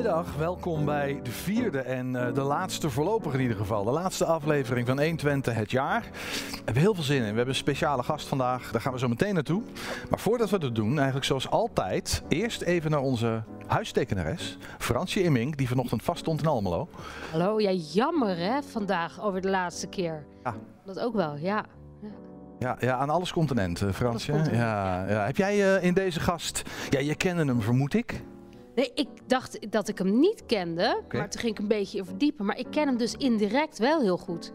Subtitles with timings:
[0.00, 3.84] Goedemiddag, welkom bij de vierde en uh, de laatste voorlopig in ieder geval.
[3.84, 6.00] De laatste aflevering van 120 het jaar.
[6.50, 7.20] We hebben heel veel zin in.
[7.20, 9.62] We hebben een speciale gast vandaag, daar gaan we zo meteen naartoe.
[10.10, 15.56] Maar voordat we dat doen, eigenlijk zoals altijd, eerst even naar onze huistekenares, Fransje Immink,
[15.56, 16.88] die vanochtend vast stond in Almelo.
[17.30, 20.26] Hallo, ja jammer hè, vandaag over de laatste keer.
[20.44, 20.54] Ja.
[20.84, 21.64] Dat ook wel, ja.
[22.58, 24.32] Ja, ja, aan alles continenten, Fransje.
[24.32, 25.24] Ja, ja.
[25.24, 28.22] Heb jij uh, in deze gast, ja, je kende hem vermoed ik?
[28.74, 32.46] Nee, ik dacht dat ik hem niet kende, maar toen ging ik een beetje verdiepen.
[32.46, 34.52] Maar ik ken hem dus indirect wel heel goed.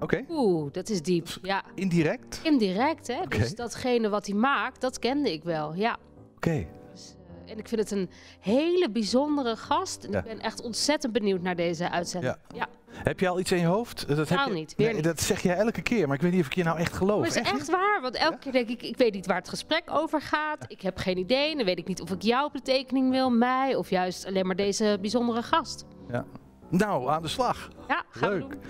[0.00, 0.24] Oké.
[0.28, 1.28] Oeh, dat is diep.
[1.42, 1.64] Ja.
[1.74, 2.40] Indirect?
[2.42, 3.26] Indirect, hè.
[3.28, 5.96] Dus datgene wat hij maakt, dat kende ik wel, ja.
[6.36, 6.66] Oké.
[6.92, 8.10] Dus, uh, en ik vind het een
[8.40, 10.04] hele bijzondere gast.
[10.04, 12.34] En ik ben echt ontzettend benieuwd naar deze uitzending.
[12.48, 12.56] Ja.
[12.56, 12.68] ja.
[13.02, 14.08] Heb je al iets in je hoofd?
[14.08, 15.04] Dat heb je, niet, weer niet.
[15.04, 17.18] Dat zeg jij elke keer, maar ik weet niet of ik je nou echt geloof.
[17.18, 19.48] Maar het is echt, waar, want elke keer denk ik, ik weet niet waar het
[19.48, 20.64] gesprek over gaat.
[20.68, 21.56] Ik heb geen idee.
[21.56, 24.46] Dan weet ik niet of ik jou op de tekening wil, mij, of juist alleen
[24.46, 25.84] maar deze bijzondere gast.
[26.10, 26.24] Ja.
[26.68, 27.68] Nou, aan de slag.
[27.88, 28.42] Ja, gaan Leuk.
[28.42, 28.60] We doen.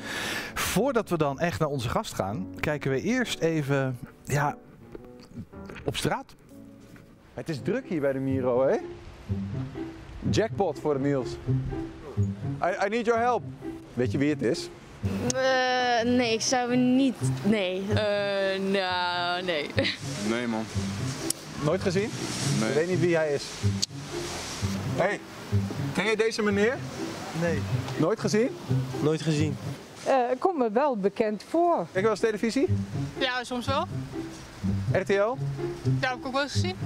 [0.54, 4.56] Voordat we dan echt naar onze gast gaan, kijken we eerst even ja,
[5.84, 6.34] op straat.
[7.34, 8.76] Het is druk hier bij de Miro, hè?
[10.30, 11.36] Jackpot voor de Niels.
[12.62, 13.42] I, I need your help.
[13.94, 14.68] Weet je wie het is?
[15.34, 17.14] Uh, nee, ik zou niet.
[17.44, 17.82] Nee.
[17.88, 19.70] Uh, nou, nee.
[20.28, 20.64] Nee, man.
[21.64, 22.10] Nooit gezien?
[22.60, 22.68] Nee.
[22.68, 23.44] Ik weet niet wie hij is.
[24.96, 25.20] Hé, hey,
[25.94, 26.76] ken je deze meneer?
[27.40, 27.58] Nee.
[27.96, 28.48] Nooit gezien?
[29.02, 29.56] Nooit gezien.
[30.06, 31.76] Uh, komt me wel bekend voor.
[31.76, 32.66] Kijk je wel eens televisie?
[33.18, 33.86] Ja, soms wel.
[34.92, 35.12] RTL?
[35.12, 35.36] Ja,
[36.00, 36.76] heb ik ook wel eens gezien.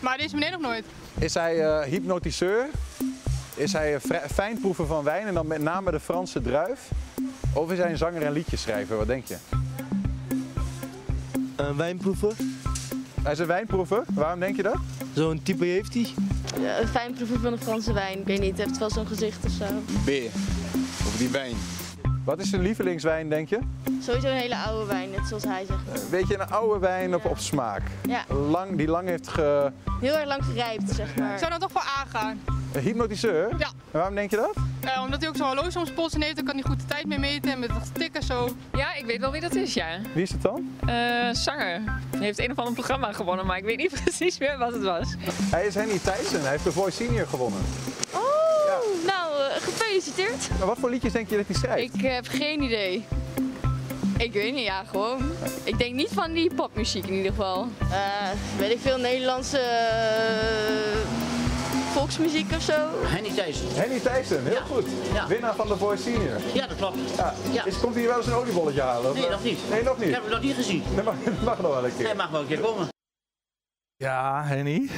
[0.00, 0.84] Maar deze meneer nog nooit.
[1.18, 2.68] Is hij hypnotiseur?
[3.56, 4.00] Is hij een
[4.32, 6.90] fijnproever van wijn en dan met name de Franse druif?
[7.52, 8.96] Of is hij een zanger en liedjeschrijver?
[8.96, 9.36] Wat denk je?
[11.56, 12.32] Een wijnproever.
[13.22, 14.02] Hij is een wijnproever.
[14.14, 14.76] Waarom denk je dat?
[15.12, 16.06] Zo'n type heeft hij.
[16.60, 18.18] Ja, een fijnproever van de Franse wijn.
[18.18, 19.64] Ik weet niet, heeft wel zo'n gezicht of zo.
[20.04, 20.30] Beer.
[21.06, 21.54] Of die wijn.
[22.24, 23.58] Wat is zijn lievelingswijn, denk je?
[24.00, 26.10] Sowieso een hele oude wijn, net zoals hij zegt.
[26.10, 27.82] Weet je, een oude wijn op, op smaak.
[28.08, 28.24] Ja.
[28.34, 29.72] Lang, die lang heeft ge...
[30.00, 31.32] Heel erg lang gerijpt, zeg maar.
[31.32, 32.40] Ik zou dan toch voor aangaan.
[32.74, 33.48] Een hypnotiseur?
[33.58, 33.66] Ja.
[33.66, 34.56] En waarom denk je dat?
[34.84, 37.06] Uh, omdat hij ook zo'n horloge om polsen heeft, dan kan hij goed de tijd
[37.06, 38.56] mee meten en met wat tikken zo.
[38.72, 39.86] Ja, ik weet wel wie dat is, ja.
[40.14, 40.76] Wie is het dan?
[40.88, 40.94] Uh,
[41.32, 41.82] zanger.
[42.10, 44.82] Hij heeft een of ander programma gewonnen, maar ik weet niet precies meer wat het
[44.82, 45.14] was.
[45.50, 47.60] Hij is Henny Thijssen, hij heeft de Voice Senior gewonnen.
[48.10, 48.20] Oh,
[48.66, 48.78] ja.
[49.06, 50.48] nou, uh, gefeliciteerd.
[50.58, 51.94] Maar wat voor liedjes denk je dat hij schrijft?
[51.94, 53.04] Ik heb geen idee.
[54.18, 55.22] Ik weet niet, ja, gewoon.
[55.64, 57.68] Ik denk niet van die popmuziek in ieder geval.
[57.82, 57.98] Uh,
[58.58, 59.60] weet ik veel, Nederlandse
[61.94, 62.88] volksmuziek of zo.
[63.02, 63.66] Henny Thijssen.
[63.72, 64.86] Henny Thijssen, heel goed.
[65.12, 65.26] Ja.
[65.26, 66.40] Winnaar van de Voice Senior.
[66.54, 66.98] Ja, dat klopt.
[67.52, 67.64] Ja.
[67.64, 69.14] Is, komt hier wel eens een oliebolletje halen?
[69.14, 69.58] Nee, nog niet.
[69.70, 70.08] Nee, nog niet?
[70.08, 70.82] Ik heb hem nog niet gezien.
[70.94, 72.06] Dat mag, mag nog wel een keer.
[72.06, 72.88] Hij mag wel een keer komen.
[73.96, 74.88] Ja, Henny.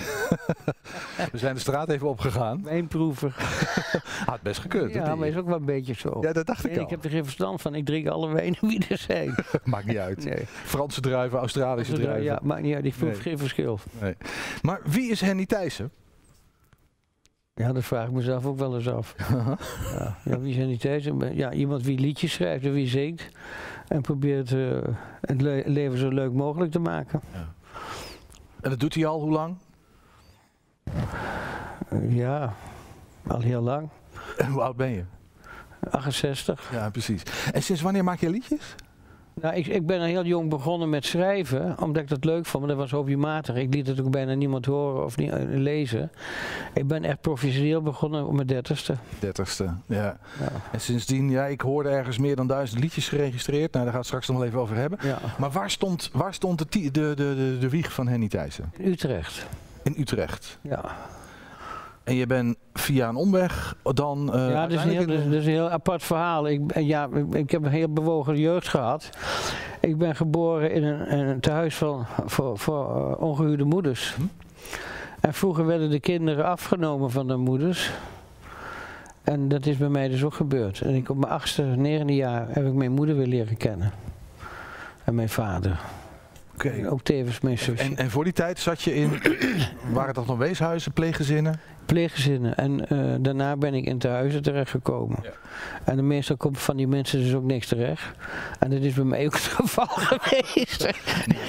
[1.33, 2.63] We zijn de straat even opgegaan.
[2.63, 3.35] Wijnproever.
[4.27, 4.95] Had best gekund.
[4.95, 6.19] Ja, maar is ook wel een beetje zo.
[6.21, 6.85] Ja, dat dacht ik nee, al.
[6.85, 7.75] Ik heb er geen verstand van.
[7.75, 9.35] Ik drink alle wijnen wie er zijn.
[9.65, 10.25] maakt niet uit.
[10.25, 10.47] Nee.
[10.47, 12.23] Franse druiven, Australische druiven.
[12.23, 12.85] Ja, maakt niet uit.
[12.85, 13.21] Ik voel nee.
[13.21, 13.79] geen verschil.
[14.01, 14.17] Nee.
[14.63, 15.91] Maar wie is Henny Thijssen?
[17.59, 19.15] Ja, dat vraag ik mezelf ook wel eens af.
[19.99, 21.37] ja, ja, wie zijn die Thijssen?
[21.37, 23.29] Ja, iemand wie liedjes schrijft en wie zingt.
[23.89, 24.79] En probeert uh,
[25.21, 27.21] het le leven zo leuk mogelijk te maken.
[27.33, 27.53] Ja.
[28.61, 29.57] En dat doet hij al hoe lang?
[32.09, 32.55] Ja,
[33.27, 33.89] al heel lang.
[34.37, 35.05] En hoe oud ben je?
[35.91, 36.71] 68.
[36.73, 37.23] Ja, precies.
[37.53, 38.75] En sinds wanneer maak je liedjes?
[39.41, 42.77] Nou, ik, ik ben heel jong begonnen met schrijven, omdat ik dat leuk vond, maar
[42.77, 43.57] dat was hobbymatig.
[43.57, 46.11] Ik liet het ook bijna niemand horen of niet, uh, lezen.
[46.75, 48.95] Ik ben echt professioneel begonnen op mijn dertigste.
[49.19, 50.19] Dertigste, ja.
[50.41, 50.51] ja.
[50.73, 53.73] En sindsdien, ja, ik hoorde ergens meer dan duizend liedjes geregistreerd.
[53.73, 54.99] Nou, daar gaat het straks nog wel even over hebben.
[55.03, 55.19] Ja.
[55.39, 58.73] Maar waar stond, waar stond de, de, de, de, de wieg van Henny Thijssen?
[58.77, 59.47] In Utrecht.
[59.83, 60.59] In Utrecht?
[60.61, 60.97] Ja.
[62.07, 64.31] En je bent via een omweg dan.
[64.35, 66.49] Uh, ja, dat is, een heel, dat is een heel apart verhaal.
[66.49, 69.11] Ik, ja, ik, heb een heel bewogen jeugd gehad.
[69.81, 74.15] Ik ben geboren in een, in een tehuis van, voor, voor uh, ongehuwde moeders.
[74.15, 74.23] Hm?
[75.21, 77.93] En vroeger werden de kinderen afgenomen van de moeders.
[79.23, 80.81] En dat is bij mij dus ook gebeurd.
[80.81, 83.93] En ik op mijn achtste, negende jaar heb ik mijn moeder weer leren kennen.
[85.05, 85.81] En mijn vader.
[86.55, 86.87] Okay.
[86.87, 87.81] Ook tevens mijn zus.
[87.81, 89.11] En, en voor die tijd zat je in,
[89.93, 91.61] waren dat nog weeshuizen, pleeggezinnen?
[91.87, 92.57] Pleeggezinnen.
[92.57, 95.19] En uh, daarna ben ik in tehuizen terechtgekomen.
[95.23, 95.31] Ja.
[95.85, 98.11] En de meestal komt van die mensen dus ook niks terecht.
[98.59, 100.83] En dat is bij mij ook het geval geweest.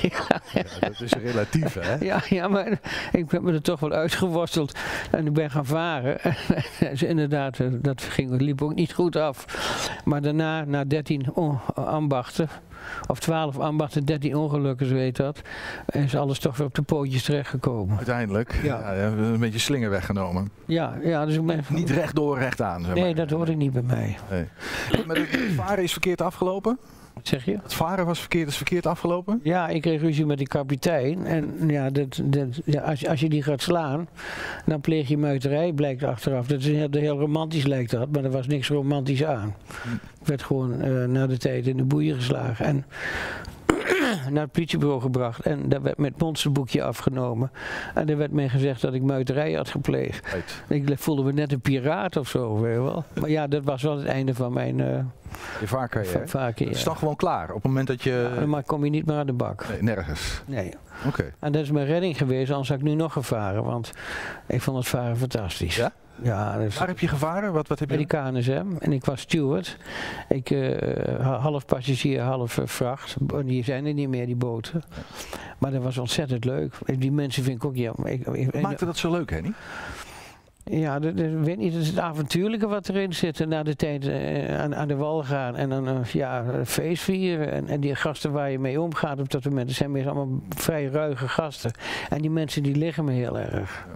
[0.01, 0.42] ja.
[0.54, 1.95] ja, dat is relatief hè?
[1.95, 2.80] Ja, ja, maar
[3.12, 4.80] ik heb me er toch wel uitgeworsteld.
[5.12, 6.18] En ik ben gaan varen.
[6.80, 9.45] dus inderdaad, dat ging, liep ook niet goed af.
[10.06, 11.25] Maar daarna, na 13
[11.74, 12.50] ambachten
[13.07, 15.42] of 12 ambachten, 13 ongelukken, weet dat.
[15.86, 17.98] Is alles toch weer op de pootjes terechtgekomen.
[17.98, 18.60] Uiteindelijk.
[18.63, 18.80] Ja.
[18.80, 18.94] Ja.
[18.94, 20.51] we hebben een beetje slinger weggenomen.
[20.66, 21.63] Ja, ja dus ik ben...
[21.69, 22.84] Niet rechtdoor, recht aan.
[22.84, 23.04] Zeg maar.
[23.04, 24.18] Nee, dat hoorde ik niet bij mij.
[24.30, 24.45] Nee.
[25.06, 26.80] Maar het varen is verkeerd afgelopen?
[27.17, 27.57] Wat zeg je?
[27.63, 29.39] Het varen was verkeerd, is verkeerd afgelopen?
[29.43, 31.25] Ja, ik kreeg ruzie met die kapitein.
[31.25, 34.07] En ja, dat, dat, ja als, je- als je die gaat slaan,
[34.65, 36.47] dan pleeg je muiterij, blijkt achteraf.
[36.47, 39.55] Dat is heel, heel romantisch lijkt dat, maar er was niks romantisch aan.
[40.21, 42.65] Ik werd gewoon eh, na de tijd in de boeien geslagen.
[42.65, 42.85] En
[44.31, 45.39] naar het politiebureau gebracht.
[45.39, 47.51] En daar werd met monsterboekje afgenomen.
[47.94, 50.36] En er werd mij gezegd dat ik muiterij had gepleegd.
[50.68, 53.04] Ik voelde me net een piraat of zo, weet je wel.
[53.19, 55.00] Maar ja, dat was wel het einde van mijn uh,
[55.60, 56.28] Je vaarcarrière.
[56.28, 56.68] vaker.
[56.68, 58.36] Het is dan gewoon klaar op het moment dat je...
[58.39, 59.66] Ja, maar kom je niet meer aan de bak.
[59.69, 60.42] Nee, nergens.
[60.45, 60.74] Nee.
[61.06, 61.34] Oké.
[61.39, 63.63] En dat is mijn redding geweest, anders had ik nu nog gevaren.
[63.63, 63.92] Want
[64.45, 65.75] ik vond het varen fantastisch.
[65.75, 65.92] Ja?
[66.23, 67.53] Ja, dus Waar heb je gevaren?
[67.53, 67.97] Wat, wat heb je...
[67.97, 68.65] die KNSM.
[68.79, 69.77] En ik was steward.
[70.29, 73.15] Ik, eh, ha- half passagier, half eh, vracht.
[73.45, 74.83] Die zijn er niet meer, die boten.
[75.57, 76.73] Maar dat was ontzettend leuk.
[76.97, 77.75] Die mensen vind ik ook...
[77.75, 79.51] Ja, ik, maakte dat zo leuk, Henny?
[80.69, 81.15] Ja, dat,
[81.57, 83.39] is het avontuurlijke wat erin zit.
[83.39, 87.03] En na de tijd eh, aan, aan de wal gaan en dan eh, ja, feest
[87.03, 87.51] vieren.
[87.51, 90.39] En, en die gasten waar je mee omgaat op dat moment, dat zijn meestal allemaal
[90.49, 91.71] vrij ruige gasten.
[92.09, 93.87] En die mensen die liggen me heel erg.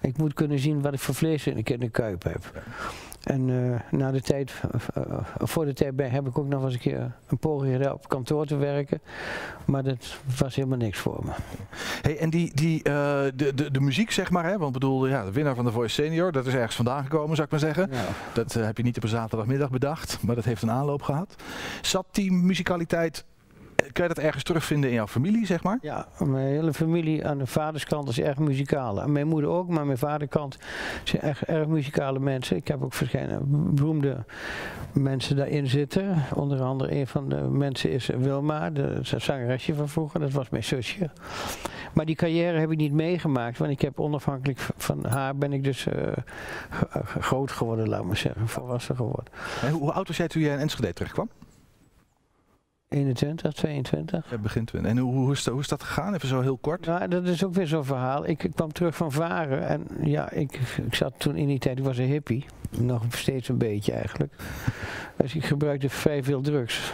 [0.00, 2.62] Ik moet kunnen zien wat ik voor vlees in de kuip heb.
[3.22, 4.52] En eh, na de tijd,
[4.94, 7.72] eh, eh, voor de tijd bij, heb ik ook nog eens een keer een poging
[7.72, 9.00] gedaan op kantoor te werken.
[9.64, 11.30] Maar dat was helemaal niks voor me.
[12.02, 14.58] Hey, en die, die, de, de, de muziek, zeg maar, hè?
[14.58, 17.36] want ik bedoel, ja, de winnaar van de Voice Senior, dat is ergens vandaan gekomen,
[17.36, 17.88] zou ik maar zeggen.
[17.92, 18.04] Ja.
[18.32, 21.34] Dat heb je niet op een zaterdagmiddag bedacht, maar dat heeft een aanloop gehad.
[21.82, 23.24] Zat die muzikaliteit,
[23.92, 25.78] kan je dat ergens terugvinden in jouw familie, zeg maar?
[25.80, 29.02] Ja, mijn hele familie aan de vaderskant is erg muzikaal.
[29.02, 30.58] En mijn moeder ook, maar mijn vaderkant
[31.04, 32.56] zijn echt erg muzikale mensen.
[32.56, 33.40] Ik heb ook verschillende
[33.74, 34.24] beroemde
[34.92, 36.22] mensen daarin zitten.
[36.34, 40.20] Onder andere een van de mensen is Wilma, de zangeresje van vroeger.
[40.20, 41.10] Dat was mijn zusje.
[41.94, 45.64] Maar die carrière heb ik niet meegemaakt, want ik heb onafhankelijk van haar ben ik
[45.64, 46.12] dus eh,
[47.18, 49.32] groot geworden, laat maar zeggen, volwassen geworden.
[49.70, 51.28] Hoe, hoe oud was jij toen jij in Enschede terechtkwam?
[52.88, 54.30] 21, 22.
[54.30, 54.90] Ja, begin 20.
[54.90, 56.14] En hoe, hoe, is dat, hoe is dat gegaan?
[56.14, 56.84] Even zo heel kort.
[56.84, 58.26] Ja, dat is ook weer zo'n verhaal.
[58.26, 61.78] Ik, ik kwam terug van varen en ja, ik, ik zat toen in die tijd,
[61.78, 62.46] ik was een hippie.
[62.78, 64.32] Nog steeds een beetje eigenlijk.
[65.16, 66.92] Dus ik gebruikte vrij veel drugs.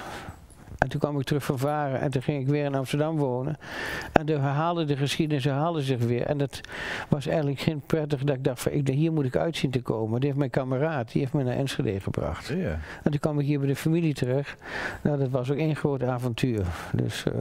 [0.79, 3.57] En toen kwam ik terug van varen en toen ging ik weer in Amsterdam wonen.
[4.13, 6.23] En de herhaalde de geschiedenis herhaalde zich weer.
[6.23, 6.61] En dat
[7.09, 10.17] was eigenlijk geen prettig dat ik dacht van ik, hier moet ik uitzien te komen.
[10.19, 12.47] Die heeft mijn kameraad, die heeft me naar Enschede gebracht.
[12.47, 12.79] Ja.
[13.03, 14.63] En toen kwam ik hier bij de familie terecht.
[15.03, 16.67] Nou, dat was ook één groot avontuur.
[16.93, 17.33] Dus, eh,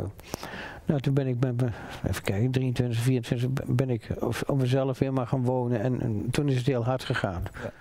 [0.86, 1.68] nou, toen ben ik met me,
[2.08, 5.82] even kijken, 23, 24, ben ik op, op mezelf helemaal gaan wonen.
[5.82, 7.44] En, en toen is het heel hard gegaan.
[7.64, 7.72] Ja,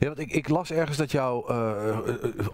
[0.00, 1.96] want ik, ik las ergens dat jouw eh, eh,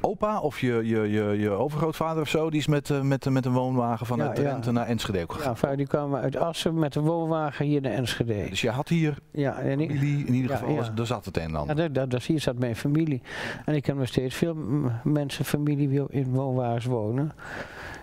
[0.00, 3.44] opa of je, je, je, je overgrootvader of zo, die is met, eh, met, met
[3.46, 4.48] een woonwagen vanuit Ja, ja.
[4.48, 5.54] Drenthe naar Enschede ook gegaan.
[5.60, 8.48] Ja, die kwamen uit Assen met de woonwagen hier naar Enschede.
[8.48, 10.76] Dus je had hier Ja, en ik, familie, in ieder Ja, geval, ja.
[10.78, 11.76] was- daar zat het een en ja, ander.
[11.76, 13.22] dat, dat, dat, hier zat mijn familie.
[13.64, 14.56] En ik heb nog steeds veel
[15.04, 17.32] mensen, familie die in woonwagens wonen.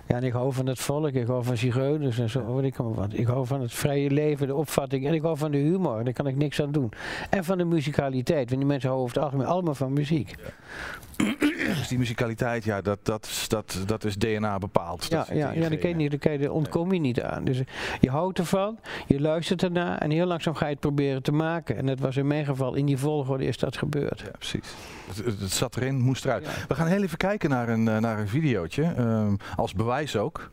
[0.08, 2.76] Ja, en ik hou van het volk, ik hou van zigeuners en zo, weet ik
[2.76, 3.14] wat.
[3.14, 6.14] Ik hou van het vrije leven, de opvatting en ik hou van de humor, daar
[6.14, 6.92] kan ik niks aan doen.
[7.30, 10.36] En van de muzikaliteit, want die mensen houden over het algemeen allemaal van muziek.
[11.78, 15.06] Dus die muzikaliteit, ja, dat, dat, is- dat, dat is DNA bepaald.
[15.10, 15.78] Ja, ja, ja daar,
[16.18, 17.44] kan je daar, ontkom je niet aan.
[17.44, 17.62] Dus
[18.02, 21.78] je houdt ervan, je luistert ernaar en heel langzaam ga je het proberen te maken.
[21.78, 24.20] En dat was in mijn geval, in die volgorde is dat gebeurd.
[24.20, 24.74] Ja, precies.
[25.08, 26.44] Het, het- het zat erin, moest eruit.
[26.46, 26.52] Ja.
[26.68, 30.50] We gaan heel even kijken naar een, eh, naar een videootje, ehm, als bewijs ook.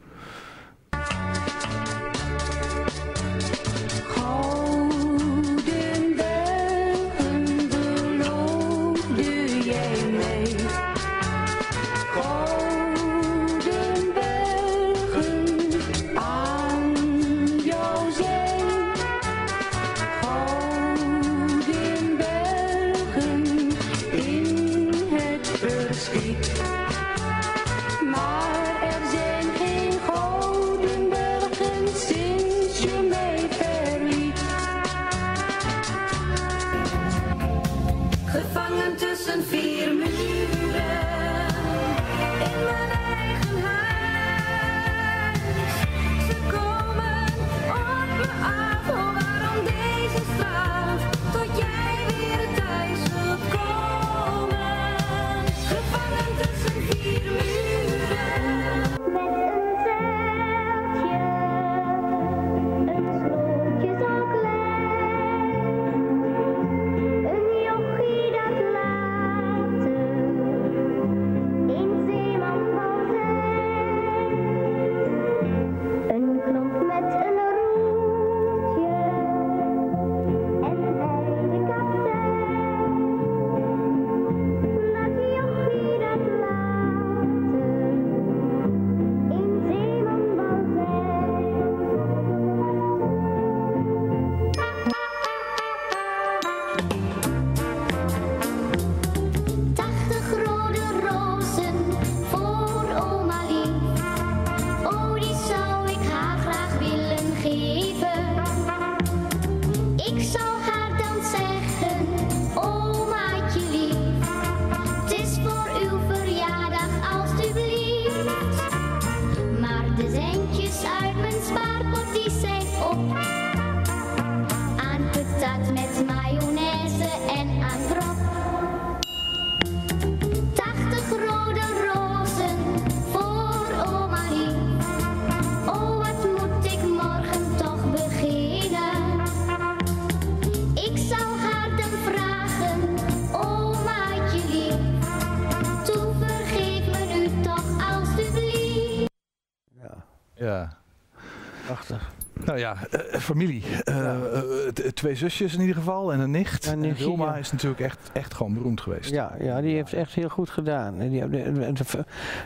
[152.60, 153.62] Ja, eh, familie.
[153.84, 156.66] Eh, eh, twee zusjes in ieder geval en een nicht.
[156.66, 157.36] En Wilma ja.
[157.36, 159.10] is natuurlijk echt, echt gewoon beroemd geweest.
[159.10, 161.00] Ja, ja, die heeft echt heel goed gedaan.
[161.00, 161.10] En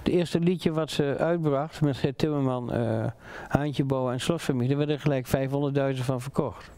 [0.03, 2.73] de eerste liedje wat ze uitbracht met Timmerman,
[3.49, 5.27] Haantje Bouwen en Slotfamilie, daar werden er gelijk
[5.97, 6.71] 500.000 van verkocht.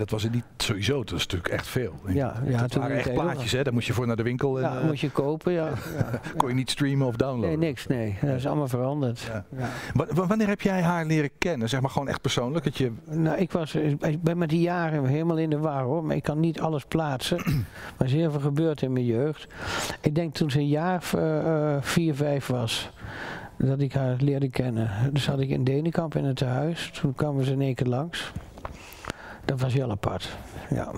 [0.00, 1.94] Dat was het niet sowieso, dat is natuurlijk echt veel.
[2.06, 3.62] Ja, ja dat waren echt die plaatjes, hè?
[3.62, 5.66] Daar moest je voor naar de winkel en Ja, eh, moet je kopen, ja.
[5.66, 6.20] ja.
[6.36, 7.58] kon je niet streamen of downloaden.
[7.58, 8.18] Nee, niks, nee.
[8.20, 9.30] Dat is allemaal veranderd.
[10.14, 11.68] Wanneer heb jij haar leren kennen?
[11.68, 12.64] Zeg maar gewoon echt persoonlijk.
[12.64, 16.04] Dat je, Nou, ik, was, ik ben met die jaren helemaal in de war hoor,
[16.04, 17.36] maar ik kan niet alles plaatsen.
[17.36, 17.64] maar
[17.98, 19.46] er is heel veel gebeurd in mijn jeugd.
[20.00, 22.90] Ik denk toen ze een jaar eh, vier, vijf was,
[23.56, 24.90] dat ik haar leerde kennen.
[25.12, 26.90] Dus zat ik in Denenkamp in het tehuis.
[27.00, 28.32] Toen kwamen ze in één keer langs.
[29.50, 30.28] Dat was heel apart.
[30.70, 30.92] Ja.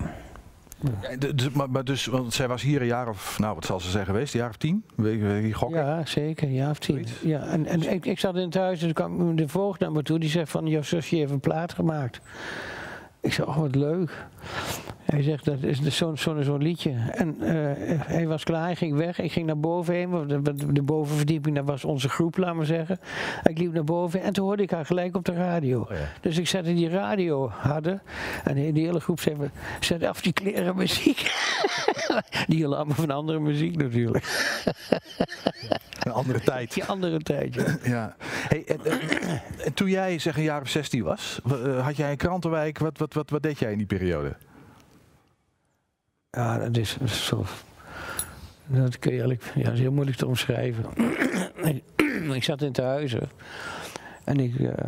[1.00, 3.80] Ja, dus, maar, maar dus, want zij was hier een jaar of, nou wat zal
[3.80, 4.84] ze zijn geweest, een jaar of tien?
[4.94, 5.84] Weet gokken?
[5.84, 6.48] Ja, zeker.
[6.50, 6.94] Ja, of tien.
[6.94, 7.12] Zoiets.
[7.22, 9.92] Ja, en, en ik, ik zat in het huis en toen kwam de voogd naar
[9.92, 10.18] me toe.
[10.18, 12.20] Die zegt van, jouw zusje heeft een plaat gemaakt.
[13.20, 14.26] Ik zei, oh wat leuk.
[15.04, 16.92] Hij zegt, dat is zo'n zo'n zo'n liedje.
[17.10, 17.54] En eh,
[18.06, 19.18] hij was klaar, hij ging weg.
[19.20, 20.28] Ik ging naar boven heen, want
[20.74, 22.98] de, bovenverdieping, dat was onze groep, laat maar zeggen.
[23.44, 25.80] Ik liep naar boven en toen hoorde ik haar gelijk op de radio.
[25.80, 25.96] Oh ja.
[26.20, 28.00] Dus ik zette die radio harder.
[28.44, 29.36] En die, die hele groep zei,
[29.80, 31.32] zet af die kleren muziek.
[32.48, 34.24] die hielden allemaal van andere muziek natuurlijk.
[36.02, 36.74] Een andere tijd.
[36.74, 37.76] Die andere tijd, ja.
[37.84, 38.16] Ja.
[38.48, 39.00] Hey, en, en-
[39.64, 42.78] en toen jij zeg een jaar of 16 was, eh, had jij een krantenwijk?
[42.78, 44.36] Wat, wat, wat, wat deed jij in die periode?
[46.36, 46.96] Ja, dat is
[47.26, 47.44] zo.
[48.66, 50.84] Dat kun je eigenlijk, ja, dat is heel moeilijk te omschrijven.
[52.34, 53.30] ik, zat in te huizen
[54.24, 54.84] en ik, eh,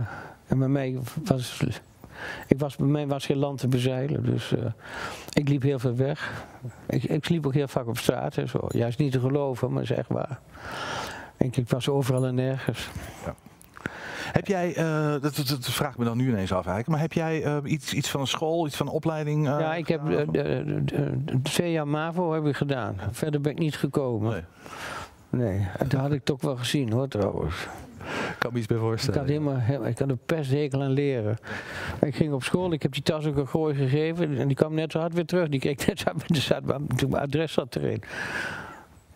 [0.47, 1.63] en bij mij was,
[2.47, 4.65] ik was, bij mij was geen land te bezeilen, dus eh,
[5.33, 6.45] ik liep heel veel weg.
[6.87, 8.67] Ik, ik sliep ook heel vaak op straat en zo.
[8.69, 10.41] Ja, is niet te geloven, maar echt waar.
[11.37, 12.89] Ik, ik was overal en nergens.
[14.33, 17.01] Heb jij, eh, dat, dat, dat vraag ik me dan nu ineens af eigenlijk, maar
[17.01, 19.49] heb jij eh, iets, iets van een school, iets van een opleiding?
[19.49, 22.97] eh, ja, ik heb de, de, de- de twee jaar MAVO heb ik gedaan.
[23.11, 24.31] Verder ben ik niet gekomen.
[24.33, 24.43] Nee.
[25.49, 27.67] Nee, dat had ik toch wel gezien hoor trouwens.
[28.05, 29.19] Ik kan me iets bij Ik voorstellen.
[29.21, 30.19] had, helemaal, helemaal- ik had een
[30.83, 31.37] aan leren.
[32.01, 34.75] Ik ging op school, ik heb die tas ook een gooi gegeven en die kwam
[34.75, 35.49] net zo hard weer terug.
[35.49, 36.63] Die kreeg net zo hard, zat,
[36.97, 38.03] toen mijn adres zat erin.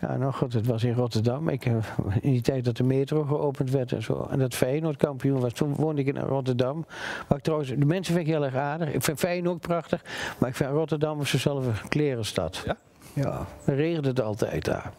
[0.00, 1.49] Ja, nou goed, het was in Rotterdam.
[1.49, 1.75] Ik, eh,
[2.21, 4.26] in die tijd dat de metro geopend werd en zo.
[4.31, 5.52] En dat Feyenoord kampioen was.
[5.52, 6.85] Toen woonde ik in Rotterdam.
[7.28, 8.93] Maar ik trouwens, de mensen vind ik heel erg aardig.
[8.93, 10.05] Ik vind Feyenoord ook prachtig.
[10.38, 12.62] Maar ik vind Rotterdam was zelf een klerenstad.
[12.64, 12.76] Ja?
[13.12, 14.93] Ja, dan regent het altijd daar.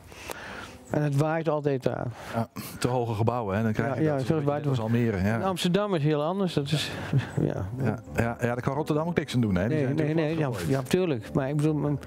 [0.92, 2.08] En het waait altijd daar.
[2.36, 2.48] Ja,
[2.80, 3.64] te hoge gebouwen, hè?
[3.64, 4.26] dan krijg je Ja, ja, dat.
[4.26, 5.22] zo Een beetje waait net als Almere.
[5.22, 5.40] Ja.
[5.40, 6.54] Amsterdam is heel anders.
[6.54, 6.92] Dat is,
[7.42, 9.56] ja, Ja, ja, ja, daar kan Rotterdam ook niks aan doen.
[9.56, 9.68] Hè?
[9.68, 11.34] Die Nee, nee, nee, ja, ja, tuurlijk.
[11.34, 11.98] Maar ik bedoel,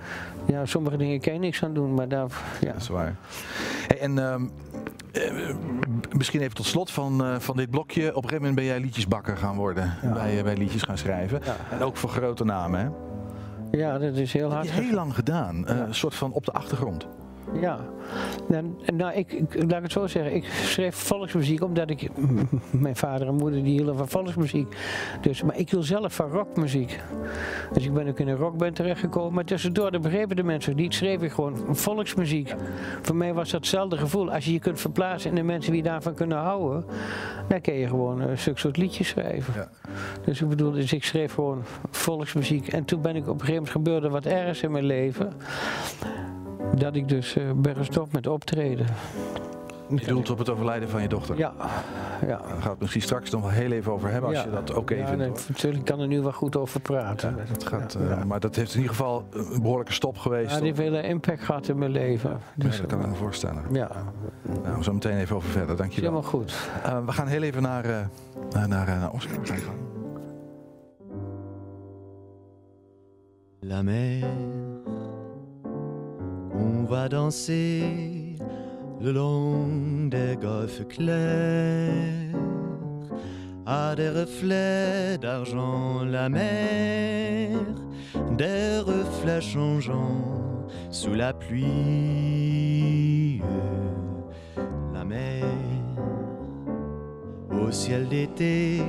[0.46, 2.26] ja, sommige dingen kan je niks aan doen, maar daar,
[2.60, 2.72] ja.
[2.72, 3.14] Dat is waar.
[3.86, 4.42] Hey, en ehm,
[5.12, 5.54] eh,
[6.16, 8.02] misschien even tot slot van, eh, van dit blokje.
[8.08, 9.94] Op een gegeven moment ben jij liedjesbakker gaan worden.
[10.02, 10.12] Ja.
[10.12, 11.40] Bij, eh, bij liedjes gaan schrijven.
[11.44, 11.56] Ja.
[11.70, 12.80] En ook voor grote namen.
[12.80, 12.88] Hè?
[13.78, 14.70] Ja, dat is heel Dat hard.
[14.70, 15.66] heb je heel lang gedaan.
[15.66, 15.82] eh, Ja.
[15.86, 17.06] Een soort van op de achtergrond.
[17.61, 17.80] Ja.
[18.50, 20.34] En, nou, ik, ik, laat ik het zo zeggen.
[20.34, 22.08] Ik schreef volksmuziek omdat ik...
[22.70, 24.76] Mijn vader en moeder die hielden van volksmuziek.
[25.20, 27.00] Dus, maar ik wil zelf van rockmuziek.
[27.72, 29.34] Dus ik ben ook in een rockband terechtgekomen.
[29.34, 32.54] Maar tussendoor, dat begrepen de mensen niet, schreef ik gewoon volksmuziek.
[33.02, 34.32] Voor mij was dat hetzelfde gevoel.
[34.32, 36.84] Als je je kunt verplaatsen in de mensen die daarvan kunnen houden...
[37.49, 39.54] dan kun je gewoon een stuk soort liedjes schrijven.
[39.54, 39.68] Ja.
[40.25, 42.68] Dus ik bedoel, dus ik schreef gewoon volksmuziek.
[42.68, 45.32] En toen ben ik op een gegeven moment gebeurde wat ergens in mijn leven.
[46.75, 48.87] Dat ik dus eh, ben gestopt met optreden.
[49.97, 51.37] Je doelt op het overlijden van je dochter.
[51.38, 51.52] Ja,
[52.21, 52.26] ja.
[52.26, 54.31] Daar gaan we het misschien straks nog wel heel even over hebben.
[54.31, 54.45] Als Ja.
[54.45, 55.19] je dat oké ja, vindt.
[55.19, 55.38] nee, hoor.
[55.49, 57.37] natuurlijk kan er nu wel goed over praten.
[57.52, 58.25] Dat gaat, Ja, eh, ja.
[58.25, 60.50] Maar dat heeft in ieder geval een behoorlijke stop geweest.
[60.50, 62.31] Ja, die heeft veel impact gehad in mijn leven.
[62.31, 63.62] Ja, Dus, dat kan ik me voorstellen.
[63.73, 63.90] ja,
[64.62, 65.71] Nou, zo meteen even over verder.
[65.73, 66.11] is Dankjewel.
[66.11, 66.69] helemaal goed.
[66.85, 67.97] Eh, we gaan heel even naar, eh,
[68.50, 69.37] naar, naar, eh, naar Oscar.
[73.61, 74.25] La mer,
[76.54, 78.37] on va danser
[79.00, 82.37] le long des golfes clairs,
[83.66, 87.59] à des reflets d'argent la mer,
[88.37, 91.73] des reflets changeants sous la pluie.
[94.92, 95.44] La mer,
[97.50, 98.82] au ciel d'été,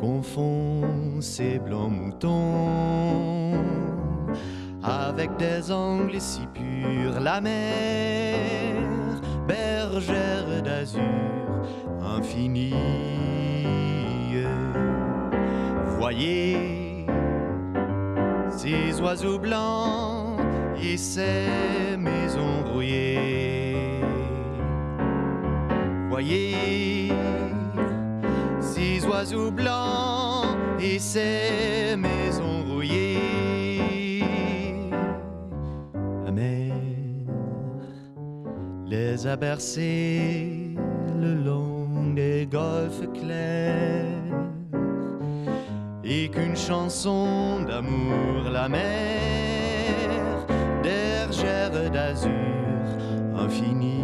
[0.00, 3.52] confond ses blancs moutons
[4.82, 7.20] avec des angles si purs.
[7.20, 8.76] La mer,
[9.46, 11.02] bergère d'azur
[12.16, 12.74] infinie.
[15.98, 17.06] Voyez
[18.50, 20.40] ces oiseaux blancs
[20.82, 24.00] et ces maisons rouillées.
[26.10, 27.12] Voyez
[28.60, 31.96] ces oiseaux blancs et ces
[39.22, 40.74] les a bercés
[41.20, 44.06] le long des golfes clairs
[46.04, 50.46] et qu'une chanson d'amour la mer
[50.82, 52.30] bergère d'azur
[53.36, 54.00] infinie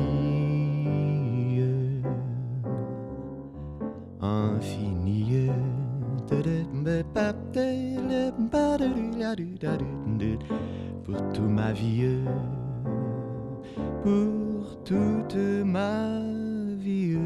[4.21, 5.51] infinie.
[11.05, 12.19] Pour toute ma vie
[14.03, 16.21] pour toute ma
[16.79, 17.19] vie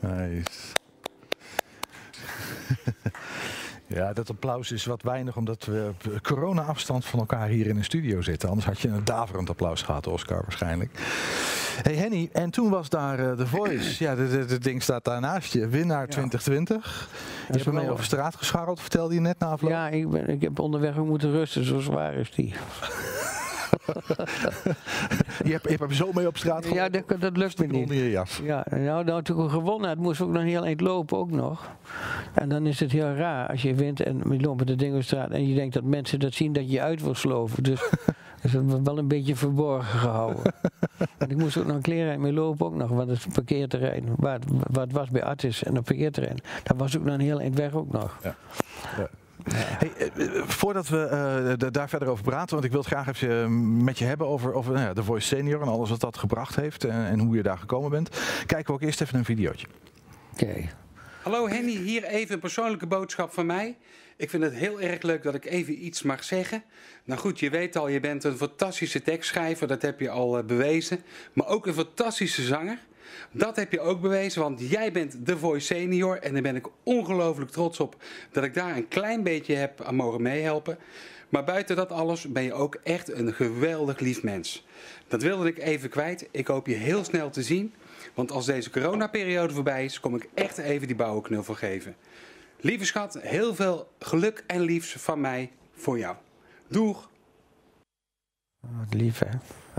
[0.00, 0.74] Nice.
[3.88, 7.82] Ja, dat applaus is wat weinig omdat we op corona-afstand van elkaar hier in de
[7.82, 8.48] studio zitten.
[8.48, 10.90] Anders had je een daverend applaus gehad, Oscar, waarschijnlijk.
[11.82, 14.04] Hey Henny, en toen was daar eh, The Voice.
[14.04, 15.68] Ja, het ding staat daar naast je.
[15.68, 17.08] Winnaar 2020.
[17.52, 19.70] Je hebt over straat gescharreld, vertelde je net na afloop.
[19.70, 22.54] Ja, ik, ben, ik heb onderweg ook moeten rusten, zo zwaar is die.
[25.44, 27.82] Je hebt, je hebt hem zo mee op straat Ja, dat, dat lukt me niet.
[27.82, 28.40] onder je jas.
[28.44, 31.30] Ja, nou, nou toen ik gewonnen had, moest ik ook nog heel eind lopen ook
[31.30, 31.70] nog.
[32.34, 34.96] En dan is het heel raar als je wint en je loopt met de ding
[34.96, 37.62] op straat en je denkt dat mensen dat zien dat je uit wil sloven.
[37.62, 37.80] Dus
[38.42, 40.42] is het wel een beetje verborgen gehouden.
[41.18, 44.34] en ik moest ook nog een kleren mee lopen ook nog, want het parkeerterrein, waar
[44.34, 47.40] het, waar het was bij Artis en het parkeerterrein, daar was ook nog een heel
[47.40, 48.18] eind weg ook nog.
[48.22, 48.36] Ja.
[49.52, 52.88] Hey, eh, eh, voordat we eh, da- daar verder over praten, want ik wil het
[52.88, 56.00] graag even met je hebben over, over nou ja, The Voice Senior en alles wat
[56.00, 58.08] dat gebracht heeft en, en hoe je daar gekomen bent.
[58.46, 59.66] Kijken we ook eerst even een videootje.
[60.32, 60.68] Oké.
[61.22, 63.76] Hallo Henny, hier even een persoonlijke boodschap van mij.
[64.16, 66.62] Ik vind het heel erg leuk dat ik even iets mag zeggen.
[67.04, 71.00] Nou goed, je weet al, je bent een fantastische tekstschrijver, dat heb je al bewezen.
[71.32, 72.78] Maar ook een fantastische zanger.
[73.30, 76.18] Dat heb je ook bewezen, want jij bent The Voice Senior.
[76.18, 77.96] En daar ben ik ongelooflijk trots op
[78.32, 80.78] dat ik daar een klein beetje heb aan mogen meehelpen.
[81.28, 84.66] Maar buiten dat alles ben je ook echt een geweldig lief mens.
[85.08, 86.28] Dat wilde ik even kwijt.
[86.30, 87.74] Ik hoop je heel snel te zien.
[88.14, 91.96] Want als deze coronaperiode voorbij is, kom ik echt even die bouwenknuffel geven.
[92.60, 96.16] Lieve schat, heel veel geluk en liefs van mij voor jou.
[96.68, 97.08] Doeg!
[98.78, 99.30] Wat lief hè.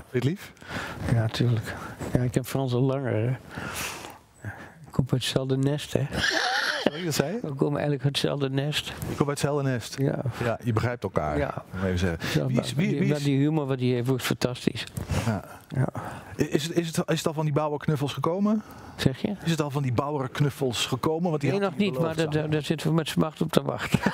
[0.09, 0.53] Vind je lief?
[1.11, 1.75] Ja, natuurlijk.
[2.13, 3.13] Ja, ik heb Frans al langer.
[3.13, 3.29] Hè.
[4.85, 6.05] Ik kom uit hetzelfde nest, hè.
[6.87, 7.39] Sorry, dat zei je?
[7.41, 8.87] We komen eigenlijk uit hetzelfde nest.
[8.87, 9.95] Je komt uit hetzelfde nest.
[9.99, 10.21] Ja.
[10.43, 11.37] Ja, je begrijpt elkaar.
[11.37, 11.63] Ja.
[11.75, 12.41] Even zeggen.
[12.41, 14.83] Ja, Wie is, wie, die, wie maar is, die humor wat hij heeft, wordt fantastisch.
[15.25, 15.43] ja.
[15.67, 15.87] Ja.
[16.35, 18.61] is, het, is, het, is het al van die bouwerknuffels gekomen?
[18.95, 19.35] Zeg je?
[19.43, 21.29] Is het al van die bouwerknuffels gekomen?
[21.29, 23.99] Want die Nee, nog niet, maar daar, daar, zitten we met smacht op te wachten.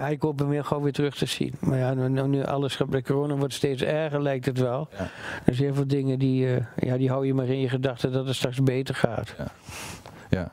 [0.00, 1.54] ja, ik hoop hem weer gewoon weer terug te zien.
[1.60, 4.88] Maar ja, nu, nu alles bij corona wordt steeds erger, lijkt het wel.
[4.92, 4.98] Ja.
[5.44, 8.12] Er zijn heel veel dingen die, eh, ja, die hou je maar in je gedachten
[8.12, 9.34] dat het straks beter gaat.
[9.38, 9.46] Ja.
[10.30, 10.50] Ja,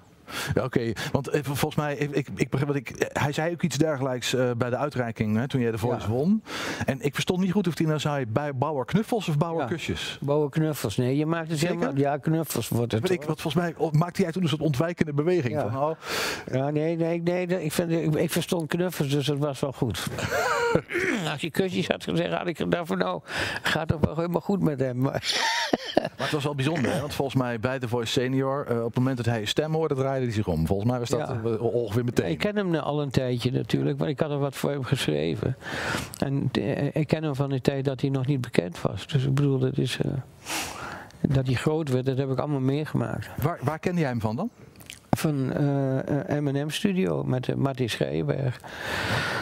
[0.61, 0.91] oké.
[1.11, 4.33] Want eh, volgens mij, ik, ik, begrijp wat ik, eh, hij zei ook iets dergelijks
[4.33, 6.13] eh, bij de uitreiking hè, toen jij de Voice Ja.
[6.13, 6.43] won.
[6.85, 9.67] En ik verstond niet goed of hij nou zei bij bouwer knuffels of bouwer Ja.
[9.69, 10.17] kusjes.
[10.21, 11.75] Bouwen knuffels, nee, je maakt het Zeker?
[11.75, 11.97] helemaal...
[11.97, 13.09] Ja, knuffels wordt het.
[13.09, 15.53] Ik, want volgens mij maakte jij toen een soort ontwijkende beweging.
[15.53, 15.69] Ja.
[15.69, 15.91] Van, oh,
[16.51, 19.71] Ja, nee, nee, nee dat- ik, vind, ik, ik verstond knuffels, dus dat was wel
[19.73, 20.07] goed.
[21.31, 23.21] Als je kusjes had gezegd, had ik gedacht van nou,
[23.61, 24.97] gaat toch wel helemaal goed met hem.
[24.97, 25.33] Maar,
[26.03, 26.99] maar het was wel bijzonder, hè?
[26.99, 29.73] want volgens mij bij de Voice Senior, eh, op het moment dat hij je stem
[29.73, 30.67] hoorde, draaide hij zich om.
[30.67, 31.41] Volgens mij was dat Ja.
[31.45, 32.31] eh, ongeveer meteen.
[32.31, 34.83] ik ken hem nou al een tijdje natuurlijk, want ik had er wat voor hem
[34.83, 35.57] geschreven.
[36.17, 39.07] En eh, ik ken hem van de tijd dat hij nog niet bekend was.
[39.07, 39.97] Dus ik bedoel, dat, is,
[41.21, 43.29] dat hij groot werd, dat heb ik allemaal meegemaakt.
[43.41, 44.49] Waar, waar kende jij hem van dan?
[45.17, 48.59] Van eh, M&M Studio met uh, Martin Schrijberg.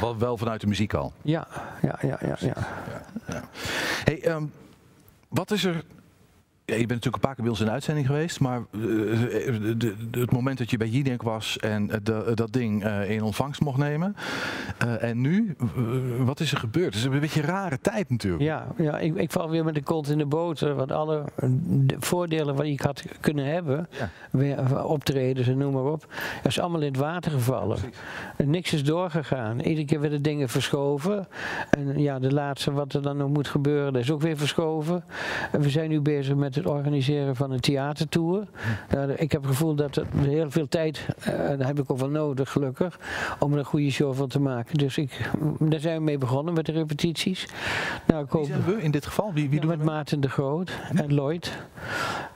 [0.02, 1.14] Wel, wel vanuit de muziek al.
[1.22, 1.48] Ja,
[1.82, 2.36] ja, ja, ja.
[2.40, 2.54] ja.
[4.04, 4.44] Hey, ehm,
[5.30, 5.84] wat is er.
[6.72, 8.80] Ja, je bent natuurlijk een paar keer bij ons in de uitzending geweest, maar eh,
[8.82, 12.84] de- de- de- het moment dat je bij Jidenk was en eh, de- dat ding
[12.84, 14.16] eh, in ontvangst mocht nemen.
[14.78, 15.68] eh, en nu, eh,
[16.26, 16.86] wat is er gebeurd?
[16.86, 18.44] Het is een beetje een rare tijd natuurlijk.
[18.44, 20.76] Ja, ja ik, ik val weer met de kont in de boter.
[20.76, 24.10] Want alle eh, de voordelen wat ik had kunnen hebben, Ja.
[24.32, 27.78] weer optreden en noem maar op, is allemaal in het water gevallen.
[28.38, 29.60] En niks is doorgegaan.
[29.60, 31.28] Iedere keer werden dingen verschoven.
[31.70, 35.04] En ja, de laatste wat er dan nog moet gebeuren, dat is ook weer verschoven.
[35.52, 38.48] En we zijn nu bezig met het organiseren van een theatertour.
[38.90, 41.98] Ja, ik heb het gevoel dat er heel veel tijd, eh, daar heb ik ook
[41.98, 43.00] wel nodig gelukkig,
[43.40, 44.78] om er een goede show van te maken.
[44.78, 47.48] Dus ik, daar zijn we mee begonnen met de repetities.
[48.08, 49.34] Nou, ik Wie zijn we in dit geval?
[49.34, 49.86] Wie, wie ja, doen met we?
[49.86, 51.52] Maarten de Groot en Lloyd.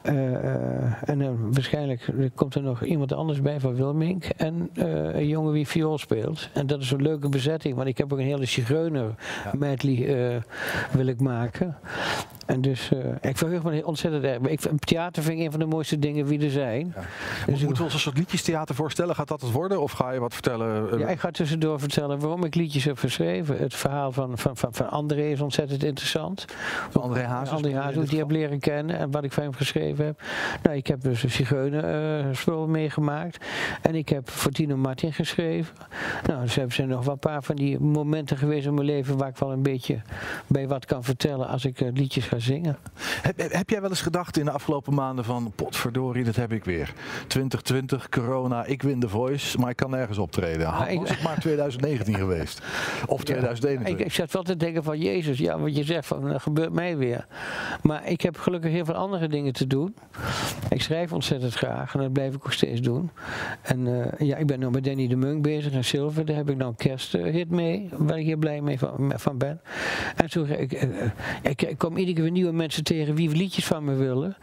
[0.01, 4.25] Eh, eh, en dan waarschijnlijk komt er nog iemand anders bij van Wilmink.
[4.37, 6.49] En eh, een jongen die viool speelt.
[6.53, 9.15] En dat is een leuke bezetting, want ik heb ook een hele zigeuner
[9.57, 10.41] medley eh,
[10.91, 11.77] wil ik maken.
[12.45, 14.39] En dus, eh, ik verheug me ontzettend bij.
[14.41, 16.95] Ik, theater vind ik een van de mooiste dingen die er zijn.
[17.45, 19.15] Dus moeten we ons een soort liedjestheater voorstellen?
[19.15, 19.81] Gaat dat het worden?
[19.81, 20.91] Of ga je wat vertellen?
[20.91, 23.57] eh, Ja, ik ga tussendoor vertellen waarom ik liedjes heb geschreven.
[23.57, 26.45] Het verhaal van, van, van, van André is ontzettend interessant.
[26.89, 30.05] Van André Hazes André Hazes, die heb leren kennen en wat ik van hem geschreven
[30.05, 30.21] heb.
[30.63, 31.83] Nou, ik heb dus een zigeuner
[32.19, 33.45] eh, spul meegemaakt.
[33.81, 35.75] En ik heb voor Tino Martin geschreven.
[36.25, 39.17] Nou, dus er zijn nog wel een paar van die momenten geweest in mijn leven
[39.17, 40.01] waar ik wel een beetje
[40.47, 42.77] bij wat kan vertellen als ik eh, liedjes ga zingen.
[43.21, 46.51] Heb, heb- heb jij wel eens gedacht in de afgelopen maanden van potverdorie, dat heb
[46.51, 46.93] ik weer.
[47.27, 50.67] 2020, corona, ik win de voice, maar ik kan nergens optreden.
[50.67, 52.61] Ha, ik- Was het maar 2019 geweest?
[53.05, 53.99] Of 2021?
[53.99, 56.73] Ik, ik zat wel te denken van Jezus, ja, wat je zegt van dat gebeurt
[56.73, 57.25] mij weer.
[57.81, 59.95] Maar ik heb gelukkig heel veel andere dingen te doen.
[60.69, 63.09] Ik schrijf ontzettend graag en dat blijf ik ook steeds doen.
[63.61, 66.25] En eh, ja, ik ben nu met Danny de Munk bezig en Silver.
[66.25, 69.61] Daar heb ik nou een kersthit mee, waar ik heel blij mee van, van ben.
[70.15, 70.89] En zo, ik, eh,
[71.41, 74.37] ik, ik kom iedere keer weer nieuwe mensen tegen wie liedjes van me willen.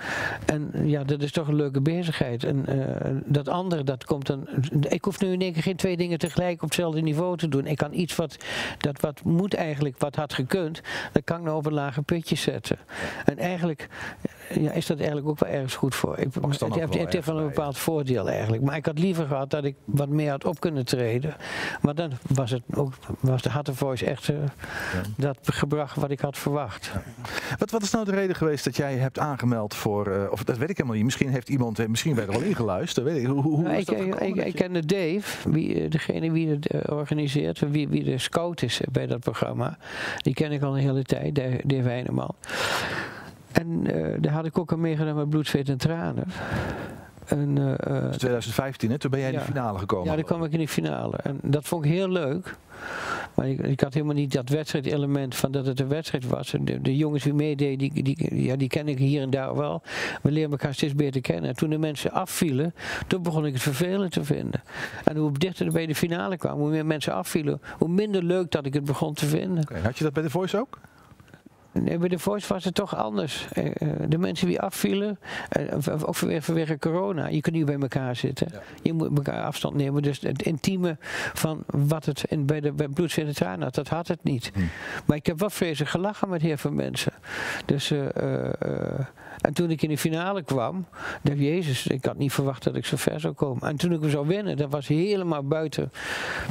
[0.47, 2.45] En ja, dat is toch een leuke bezigheid.
[2.45, 4.49] En eh, dat andere, dat komt dan.
[4.89, 7.67] Ik hoef nu in één keer geen twee dingen tegelijk op hetzelfde niveau te doen.
[7.67, 8.37] Ik kan iets wat,
[8.79, 10.81] dat wat moet eigenlijk, wat had gekund,
[11.13, 12.79] dat kan ik nou op een lager putje zetten.
[13.25, 13.89] En eigenlijk
[14.61, 16.19] ja, is dat eigenlijk ook wel ergens goed voor.
[16.19, 18.63] Ik, het heeft, wel het heeft wel een bepaald voordeel eigenlijk.
[18.63, 21.35] Maar ik had liever gehad dat ik wat meer had op kunnen treden.
[21.81, 24.37] Maar dan was, het ook, was de Had the Voice echt eh,
[25.17, 26.93] dat gebracht wat ik had verwacht.
[27.59, 30.59] Wat, wat is nou de reden geweest dat jij hebt aangemeld voor, eh, of dat
[30.59, 33.27] weet ik helemaal niet, misschien heeft iemand, eh, misschien je er wel ingeluisterd, weet ik.
[33.27, 37.71] Hoe, hoe, Nou, ik, dat ik, ik, ik kende Dave, wie, degene wie het organiseert,
[37.71, 39.79] wie, wie de scout is bij dat programma.
[40.17, 41.35] Die ken ik al een hele tijd,
[41.65, 42.35] Dave Heineman.
[43.53, 46.25] En eh, daar had ik ook aan meegedaan met bloed, zweet en tranen.
[47.27, 48.99] En, eh, eh, Dat is 2015, hè?
[48.99, 50.07] toen ben jij in de finale gekomen.
[50.11, 51.17] ja, dan kwam ik in de finale.
[51.17, 52.57] En dat vond ik heel leuk.
[53.35, 56.55] Maar ik, ik had helemaal niet dat wedstrijdelement van dat het een wedstrijd was.
[56.55, 59.57] En De, de jongens die meededen, die, die, ja, die ken ik hier en daar
[59.57, 59.83] wel.
[60.23, 61.51] We leren elkaar steeds beter kennen.
[61.51, 62.75] En toen de mensen afvielen,
[63.07, 64.63] toen begon ik het vervelend te vinden.
[65.05, 68.51] En hoe dichter er bij de finale kwam, hoe meer mensen afvielen, hoe minder leuk
[68.51, 69.65] dat ik het begon te vinden.
[69.83, 70.79] Had je dat bij de Voice ook?
[71.73, 73.47] Nee, bij de Voice was het toch anders.
[73.53, 78.17] Eh, eh, De mensen die afvielen, eh, ook vanwege, corona, je kunt niet bij elkaar
[78.17, 78.49] zitten.
[78.83, 80.03] Je moet elkaar afstand nemen.
[80.03, 80.97] Dus het intieme
[81.35, 84.53] van wat het in, bij de bij bloed, tranen had, dat had het niet.
[85.07, 87.13] Maar ik heb wel vreselijk gelachen met heel veel mensen.
[87.65, 87.91] Dus,
[89.41, 90.87] en toen ik in de finale kwam,
[91.23, 93.69] dacht ik, Jezus, ik had niet verwacht dat ik zo ver zou komen.
[93.69, 95.93] En toen ik zou winnen, dat was helemaal buiten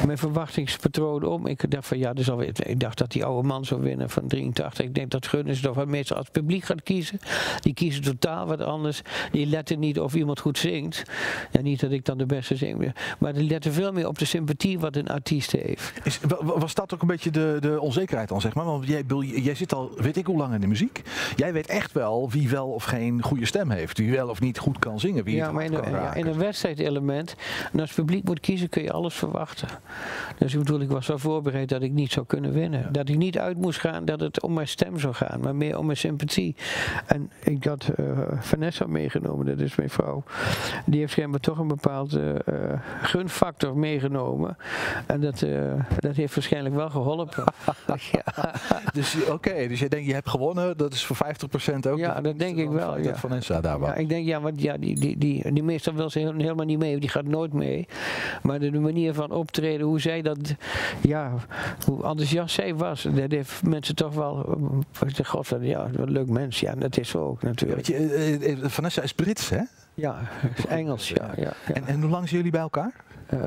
[0.05, 1.47] mijn verwachtingspatroon om.
[1.47, 4.27] Ik dacht van ja, dus alweer, ik dacht dat die oude man zou winnen van
[4.27, 4.86] 83.
[4.86, 7.19] Ik denk dat Gunners toch wat meestal als publiek gaat kiezen.
[7.60, 9.02] Die kiezen totaal wat anders.
[9.32, 11.04] Die letten niet of iemand goed zingt.
[11.52, 14.26] Ja, niet dat ik dan de beste zing, maar die letten veel meer op de
[14.26, 15.93] sympathie wat een artiest heeft.
[16.04, 18.65] Is, wa- wa- was dat ook een beetje de, de onzekerheid dan, zeg maar?
[18.65, 21.02] Want jij, jij zit al, weet ik hoe lang in de muziek.
[21.36, 23.97] Jij weet echt wel wie wel of geen goede stem heeft.
[23.97, 25.24] Wie wel of niet goed kan zingen.
[25.24, 27.36] Wie Ja, het maar in een, kan ja, in een wedstrijdelement,
[27.74, 29.67] en als het publiek moet kiezen, kun je alles verwachten.
[30.38, 32.93] Dus ik bedoel, ik was zo voorbereid dat ik niet zou kunnen winnen.
[32.93, 35.78] Dat ik niet uit moest gaan dat het om mijn stem zou gaan, maar meer
[35.78, 36.56] om mijn sympathie.
[37.06, 38.06] En ik had eh,
[38.40, 40.24] Vanessa meegenomen, dat is mijn vrouw.
[40.86, 44.58] Die heeft schijnbaar toch een bepaalde eh, gunfactor meegenomen.
[45.08, 47.44] En dat, eh, dat heeft waarschijnlijk wel geholpen.
[48.12, 48.54] ja.
[48.94, 51.98] Dus je- oké, dus jij denkt je hebt gewonnen, dat is voor 50% ook.
[51.98, 53.00] Ja, de- dat denk ik wel.
[53.00, 53.16] Ja.
[53.16, 53.90] Vanessa daar was.
[53.90, 56.80] Ja, ik denk, ja, want ja, die, die, die, die meestal wil ze helemaal niet
[56.80, 57.88] mee, die gaat nooit mee.
[58.44, 60.56] Maar de, de manier van optreden, hoe zij dat,
[61.02, 61.32] ja,
[61.86, 64.58] hoe enthousiast zij was, dat heeft mensen toch wel,
[65.04, 67.88] uh, god, ja, wat een leuk mens, ja, dat is ook natuurlijk.
[67.88, 69.62] Je, eh, eh, Vanessa is Brits, hè?
[69.93, 70.19] Ja,
[70.69, 71.32] Engels, ja.
[71.36, 71.73] ja, ja.
[71.73, 72.93] En, en hoe lang zijn jullie bij elkaar?
[73.32, 73.38] Eh,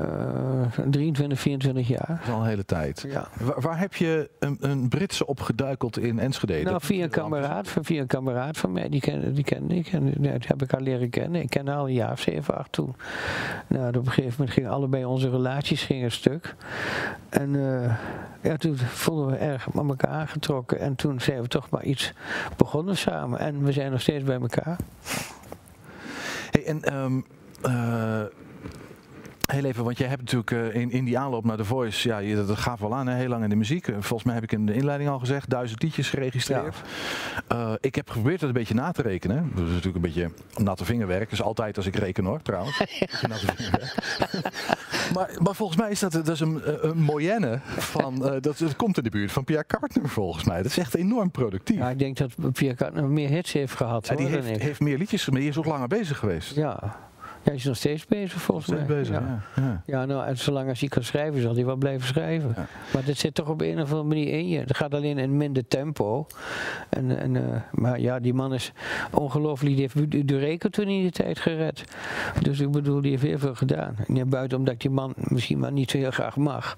[0.89, 2.07] 23, 24 jaar.
[2.07, 3.05] Dat is al een hele tijd.
[3.07, 3.27] Ja.
[3.39, 6.61] Waar, waar heb je een, een Britse opgeduikeld in Enschede?
[6.63, 9.87] Nou, via een kameraad, van- via een kameraad van mij, die kende, die kende ik.
[9.87, 11.41] En die heb ik al leren kennen.
[11.41, 12.95] Ik kende al een jaar of zeven, acht toen.
[13.67, 16.55] Nou, op een gegeven moment gingen allebei onze relaties gingen stuk.
[17.29, 17.95] En eh,
[18.41, 20.79] ja, toen voelden we erg met elkaar aangetrokken.
[20.79, 22.13] En toen zijn we toch maar iets
[22.57, 23.39] begonnen samen.
[23.39, 24.77] En we zijn nog steeds bij elkaar.
[26.51, 27.19] Hey, en ehm,
[27.61, 28.21] eh,
[29.45, 32.17] heel even, want jij hebt natuurlijk eh, in, in die aanloop naar The Voice, ja,
[32.17, 33.87] je, dat gaf wel aan, hè, heel lang in de muziek.
[33.87, 36.75] Eh, Volgens mij heb ik in de inleiding al gezegd, duizend liedjes geregistreerd.
[37.47, 39.51] Eh, ik heb geprobeerd dat een beetje na te rekenen.
[39.55, 41.31] Dat is natuurlijk een beetje natte vingerwerk.
[41.31, 42.79] is altijd als ik reken hoor, trouwens.
[43.29, 43.45] Natte
[45.13, 48.97] maar, maar volgens mij is dat, dat is een, een moyenne van, dat, dat komt
[48.97, 50.57] in de buurt van Pierre Cartner volgens mij.
[50.57, 51.77] Dat is echt enorm productief.
[51.77, 54.07] Ja, ik denk dat Pierre Cartner meer hits heeft gehad.
[54.07, 56.55] Ja, die hoor, heeft, heeft meer liedjes, maar die is ook langer bezig geweest.
[56.55, 57.03] Ja.
[57.45, 58.97] Ja, hij is nog steeds bezig volgens Steeds mij.
[58.97, 59.41] bezig, ja.
[59.55, 59.81] ja.
[59.85, 62.53] Ja, nou, en zolang als hij kan schrijven, zal hij wel blijven schrijven.
[62.55, 62.65] Ja.
[62.93, 64.65] Maar dat zit toch op een of andere manier in je.
[64.65, 66.27] Dat gaat alleen in minder tempo.
[66.89, 68.71] En, en, eh, maar ja, die man is
[69.11, 69.71] ongelooflijk.
[69.75, 71.83] Die heeft Du- Dureco toen in die tijd gered.
[72.41, 73.95] Dus ik bedoel, die heeft heel veel gedaan.
[74.07, 76.77] En ja, buiten omdat ik die man misschien maar niet zo heel graag mag.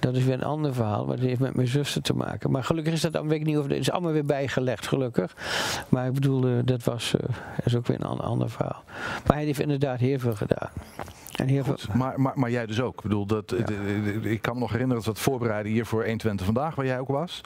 [0.00, 2.50] Dat is weer een ander verhaal, maar dat heeft met mijn zuster te maken.
[2.50, 5.36] Maar gelukkig is dat dan, weet ik niet of het is allemaal weer bijgelegd, gelukkig.
[5.88, 7.28] Maar ik bedoel, eh, dat was, eh,
[7.64, 8.82] is ook weer een ander, ander verhaal.
[9.26, 10.70] Maar hij heeft inderdaad heel veel gedaan.
[11.34, 12.96] En heel veel, maar, maar, maar jij dus ook.
[12.96, 13.54] Ik bedoel, dat,
[14.22, 16.98] ik kan me nog herinneren dat we het voorbereiden hier voor 120 vandaag, waar jij
[16.98, 17.40] ook was.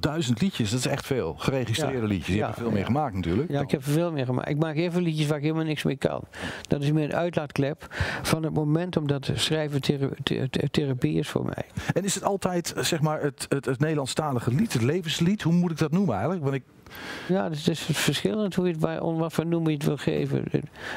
[0.00, 1.34] Duizend liedjes, dat is echt veel.
[1.38, 2.06] Geregistreerde Ja.
[2.06, 2.26] liedjes.
[2.34, 2.86] Je Ja, hebt er veel mee ja.
[2.86, 3.50] gemaakt natuurlijk.
[3.50, 4.48] Ja, ik heb er veel meer gemaakt.
[4.48, 6.20] Ik maak heel veel liedjes waar ik helemaal niks mee kan.
[6.62, 7.86] Dat is meer een uitlaatklep
[8.22, 11.64] van het moment omdat schrijven thera- the- the- therapie is voor mij.
[11.94, 15.42] En is het altijd zeg maar het, het, het Nederlandstalige lied, het levenslied?
[15.42, 16.42] Hoe moet ik dat noemen eigenlijk?
[16.44, 16.62] Want ik,
[17.28, 19.86] Ja, dus het is verschillend hoe je het, waar, om wat voor noemen je het
[19.86, 20.44] wil geven.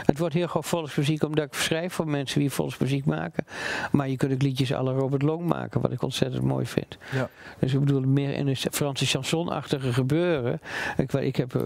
[0.06, 3.45] Het wordt heel gauw volksmuziek omdat ik schrijf voor mensen die volksmuziek maken.
[3.91, 6.97] Maar je kunt ook liedjes la Robert Long maken, wat ik ontzettend mooi vind.
[7.12, 7.30] ja.
[7.60, 10.62] Dus ik bedoel, meer in een Franse chansonachtige gebeuren.
[10.97, 11.62] Ik, ik heb eh,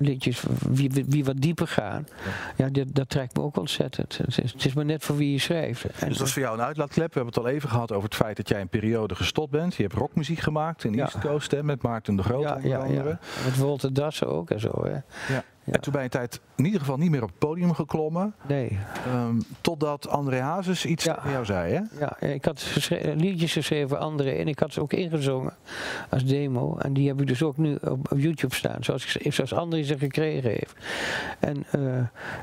[0.00, 2.06] liedjes wie, wie, wat dieper gaan.
[2.56, 4.18] Ja, dat, dat trekt me ook ontzettend.
[4.18, 5.84] Het is, het is maar net voor wie je schrijft.
[5.84, 7.14] En Dus dat is voor jou een uitlaatklep.
[7.14, 9.74] We hebben het al even gehad over het feit dat jij een periode gestopt bent.
[9.74, 11.02] Je hebt rockmuziek gemaakt in Ja.
[11.02, 13.18] East Coast hè, met Maarten de Groot ja, onder ja, andere.
[13.44, 14.84] Met Wolter Dassen ook en zo.
[14.84, 14.90] Hè.
[15.34, 15.44] Ja.
[15.64, 18.34] En toen ben je een tijd in ieder geval niet meer op het podium geklommen.
[18.48, 18.78] Nee.
[19.06, 21.14] ehm, totdat André Hazes iets Ja.
[21.14, 21.80] tegen jou zei, hè?
[21.98, 25.52] Ja, ik had liedjes geschreven voor anderen en ik had ze ook ingezongen
[26.10, 26.76] als demo.
[26.78, 29.82] En die heb ik dus ook nu op, op YouTube staan, zoals, ik- zoals André
[29.82, 30.74] ze gekregen heeft.
[31.40, 31.96] En, eh,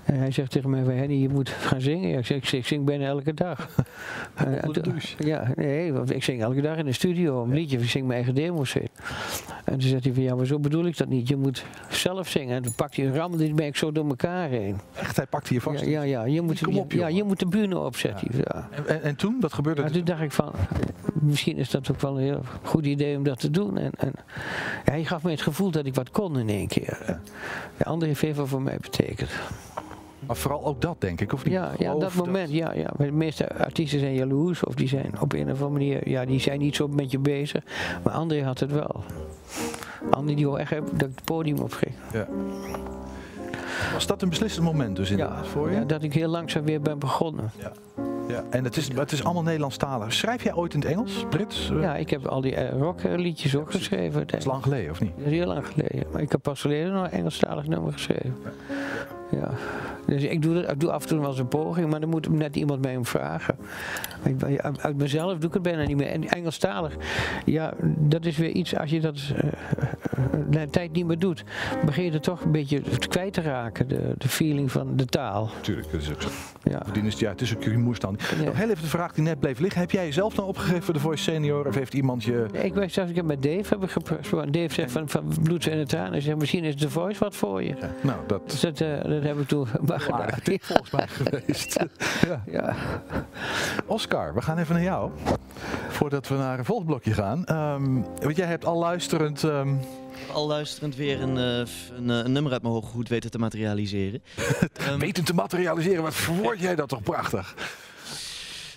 [0.05, 2.09] en hij zegt tegen mij, van, Henny, je moet gaan zingen.
[2.09, 3.69] Ja, ik, zeg, ik, zing bijna elke dag.
[4.71, 5.15] De douche.
[5.25, 7.77] Ja, nee, want ik zing elke dag in de studio een liedje.
[7.77, 8.87] Ik zing mijn eigen demo's in.
[9.65, 11.27] En toen zegt hij van, ja, maar zo bedoel ik dat niet.
[11.27, 12.55] Je moet zelf zingen.
[12.55, 14.79] En toen pakt hij een rammel, die ben ik zo door elkaar heen.
[14.93, 15.85] Echt, hij pakte je vast.
[15.85, 18.27] Ja, ja, ja, je moet, Kom op, ja, je moet de bühne opzetten.
[18.37, 18.67] Ja.
[18.71, 19.91] En, en, en toen, wat gebeurde er?
[19.91, 20.51] toen dacht ik van,
[21.13, 23.77] misschien is dat ook wel een heel goed idee om dat te doen.
[23.77, 24.13] En, en
[24.83, 27.19] hij gaf me het gevoel dat ik wat kon in één keer.
[27.77, 29.29] Ja, André heeft veel voor mij betekend.
[30.31, 31.53] Maar vooral ook dat, denk ik, of niet?
[31.53, 32.89] Ja, ja dat moment, ja, ja.
[32.97, 36.39] De meeste artiesten zijn jaloers of die zijn op een of andere manier, ja, die
[36.39, 37.63] zijn niet zo met je bezig.
[38.03, 39.03] Maar André had het wel.
[40.09, 41.91] André die wou echt dat ik het podium op ging.
[42.13, 42.27] Ja.
[43.93, 45.75] Was dat een beslissend moment dus inderdaad voor je?
[45.77, 47.51] Ja, dat ik heel langzaam weer ben begonnen.
[47.59, 47.71] Ja.
[48.27, 50.13] Ja, en het is, het is allemaal Nederlandstalig.
[50.13, 51.69] Schrijf jij ooit in het Engels, Brits?
[51.71, 54.27] Eh, Ja, ik heb al die eh, rockliedjes ook geschreven.
[54.27, 55.11] Dat is lang geleden, of niet?
[55.17, 56.05] Dat is heel lang geleden.
[56.11, 58.35] Maar ik heb pas geleden nog een Engelstalig nummer geschreven.
[59.31, 59.49] Ja.
[60.05, 62.09] Dus ik doe, dat, ik doe af en toe wel eens een poging, maar dan
[62.09, 63.55] moet net iemand mij om vragen.
[64.23, 66.07] Ik, uit- mezelf doe ik het bijna niet meer.
[66.07, 66.95] En Engelstalig,
[67.45, 71.43] ja, dat is weer iets, als je dat eh, eh, een tijd niet meer doet,
[71.85, 75.49] begin je er toch een beetje kwijt te raken, de, de feeling van de taal.
[75.61, 76.29] Tuurlijk, dat is ook zo.
[76.63, 76.81] Ja.
[77.03, 78.19] Is ja, het is ook je moestand.
[78.45, 79.81] Nog heel even de vraag die net bleef liggen.
[79.81, 81.67] Heb jij jezelf nou opgegeven voor de Voice Senior?
[81.67, 82.45] Of heeft iemand je...
[82.51, 84.51] Nee, Ik weet zelfs, ik heb met Dave heb ik gesproken.
[84.51, 86.11] Dave zegt van, van bloed en tranen.
[86.11, 87.75] Hij zegt, misschien is The Voice wat voor je.
[88.01, 90.29] Nou, dat Dus dat, eh, dat heb ik toen maar gedaan.
[90.61, 91.85] volgens mij geweest.
[92.27, 92.43] ja.
[92.51, 92.75] Ja.
[93.85, 95.11] Oscar, we gaan even naar jou.
[95.89, 97.45] Voordat we naar een volgblokje gaan.
[97.45, 99.43] Ehm, want jij hebt al luisterend...
[99.43, 99.69] ehm,
[100.27, 103.37] Al luisterend weer een, eh, een, eh, een nummer uit mijn hoge goed weten te
[103.37, 104.23] materialiseren.
[104.73, 106.03] Ehm, weten te materialiseren.
[106.03, 107.55] Wat verwoord jij dat toch prachtig?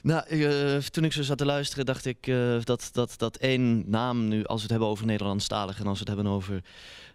[0.03, 2.33] Nou, eh, toen ik zo zat te luisteren, dacht ik
[2.65, 6.05] dat, dat, dat één naam nu, als we het hebben over Nederlandstalig en als we
[6.05, 6.63] het hebben over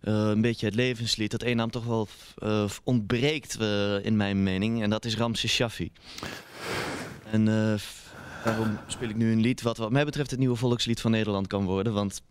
[0.01, 2.07] een beetje het levenslied, dat één naam toch wel
[2.83, 3.57] ontbreekt
[4.01, 4.83] in mijn mening.
[4.83, 5.91] En dat is Ramses Shaffi.
[7.31, 7.45] En
[8.43, 11.47] daarom speel ik nu een lied wat wat mij betreft het nieuwe volkslied van Nederland
[11.47, 11.93] kan worden.
[11.93, 12.21] Want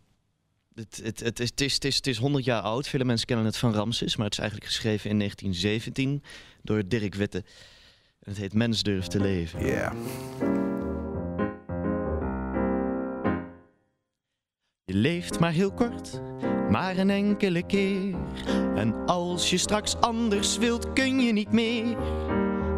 [0.78, 2.88] het, het, het, is, het, is, het, is, het is 100 jaar oud.
[2.88, 6.22] Vele mensen kennen het van Ramses, maar het is eigenlijk geschreven in 1917
[6.62, 7.38] door Dirk Witte.
[8.18, 9.66] En het heet Mens durft te leven.
[9.66, 9.92] Ja.
[14.84, 16.20] Je leeft maar heel kort,
[16.70, 18.14] maar een enkele keer.
[18.74, 21.96] En als je straks anders wilt, kun je niet meer.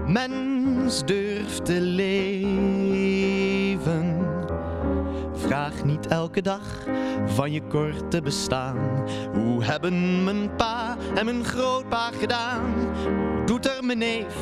[0.06, 2.79] Mens durft te leven.
[5.40, 6.86] Vraag niet elke dag
[7.26, 9.06] van je korte bestaan.
[9.32, 12.74] Hoe hebben mijn pa en mijn grootpa gedaan?
[13.34, 14.34] Hoe doet er mijn neef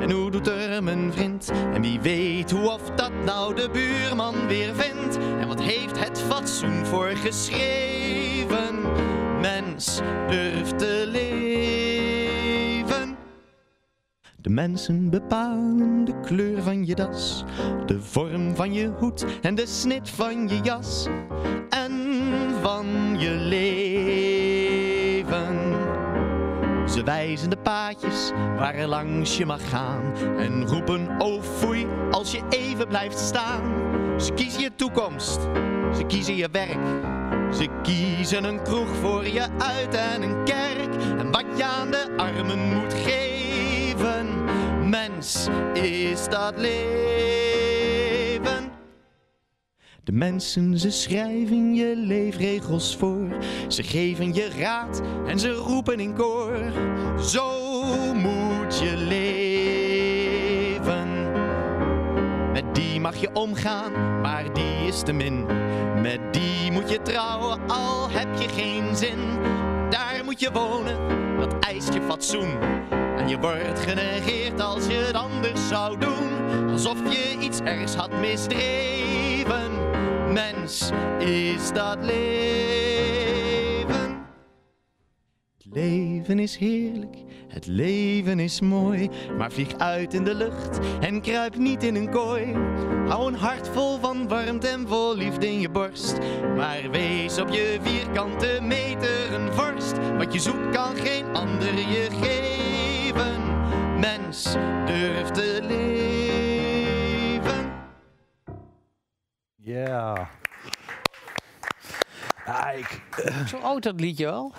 [0.00, 1.52] en hoe doet er mijn vriend?
[1.72, 5.18] En wie weet hoe of dat nou de buurman weer vindt?
[5.40, 8.80] En wat heeft het fatsoen voor geschreven?
[9.40, 12.11] Mens durft te leven.
[14.42, 17.44] De mensen bepalen de kleur van je das,
[17.86, 21.06] de vorm van je hoed en de snit van je jas
[21.68, 21.92] en
[22.60, 22.86] van
[23.18, 24.40] je leven.
[26.88, 30.14] Ze wijzen de paadjes waar langs je mag gaan.
[30.38, 33.62] En roepen oh foei als je even blijft staan.
[34.20, 35.40] Ze kiezen je toekomst,
[35.96, 36.78] ze kiezen je werk.
[37.54, 40.94] Ze kiezen een kroeg voor je uit en een kerk.
[41.18, 43.41] En wat je aan de armen moet geven,
[44.84, 46.92] mens, is dat leven.
[50.04, 53.28] De mensen, ze schrijven je leefregels voor.
[53.68, 56.58] Ze geven je raad en ze roepen in koor.
[57.20, 57.74] Zo
[58.14, 59.30] moet je leven.
[62.52, 65.46] Met die mag je omgaan, maar die is te min.
[66.02, 69.18] Met die moet je trouwen, al heb je geen zin.
[69.90, 70.98] Daar moet je wonen,
[71.38, 72.58] dat eist je fatsoen.
[73.22, 76.70] En je wordt genegeerd als je het anders zou doen.
[76.70, 79.72] Alsof je iets ergs had misdreven.
[80.32, 83.10] Mens, is dat leven?
[85.56, 87.16] Het leven is heerlijk,
[87.48, 89.10] het leven is mooi.
[89.38, 92.52] Maar vlieg uit in de lucht en kruip niet in een kooi.
[93.08, 96.18] Hou een hart vol van warmte en vol liefde in je borst.
[96.56, 99.94] Maar wees op je vierkante meter een vorst.
[100.16, 102.81] Wat je zoekt kan geen ander je geven.
[104.00, 104.52] Mens,
[104.86, 107.70] durf te leven.
[109.56, 110.28] Ja.
[112.46, 113.00] Ja, ik,
[113.46, 114.52] Zo oud dat liedje al.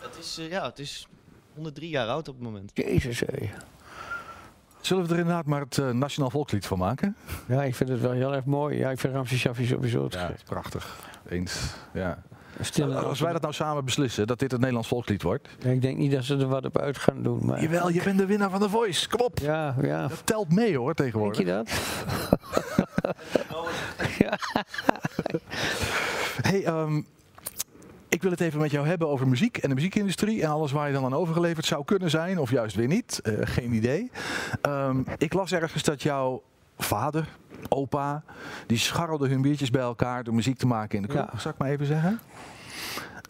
[0.00, 1.06] Het is, eh, ja, het is
[1.54, 2.70] 103 jaar oud op het moment.
[2.74, 3.50] Jezus, hé.
[4.80, 7.16] Zullen we er inderdaad maar het eh, Nationaal Volkslied van maken?
[7.48, 8.78] Ja, ik vind het wel heel erg mooi.
[8.78, 10.44] Ja, ik vind Ramses Shaffi sowieso te Ja, gek.
[10.44, 10.96] prachtig.
[11.28, 11.60] Eens.
[11.92, 12.22] Ja.
[13.04, 15.48] Als wij dat nou samen beslissen, dat dit het Nederlands Volkslied wordt.
[15.58, 17.46] Ja, ik denk niet dat ze er wat op uit gaan doen.
[17.46, 17.62] Maar...
[17.62, 19.08] Jawel, je bent de winnaar van de Voice.
[19.08, 19.38] Kom op.
[19.38, 20.06] Ja, ja.
[20.06, 21.38] Dat telt mee hoor, Denk tegenwoordig.
[21.38, 21.70] je dat?
[26.40, 27.00] Hey, ehm,
[28.08, 30.86] ik wil het even met jou hebben over muziek en de muziekindustrie en alles waar
[30.86, 33.20] je dan aan overgeleverd zou kunnen zijn, of juist weer niet.
[33.22, 34.10] Eh, geen idee.
[34.60, 36.42] Ehm, ik las ergens dat jouw
[36.78, 37.28] vader,
[37.68, 38.22] opa,
[38.66, 41.38] die scharrelden hun biertjes bij elkaar door muziek te maken in de kroeg, Ja.
[41.38, 42.20] zou ik maar even zeggen.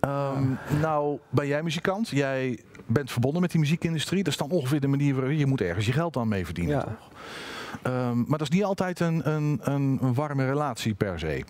[0.00, 0.44] Ehm,
[0.80, 2.08] Nou, ben jij muzikant?
[2.08, 4.22] Jij bent verbonden met die muziekindustrie.
[4.22, 6.74] Dat is dan ongeveer de manier waarop je moet ergens je geld aan mee verdienen,
[6.76, 6.82] Ja.
[6.82, 7.08] toch?
[7.82, 11.44] Ehm, maar dat is niet altijd een, een, een warme relatie per se.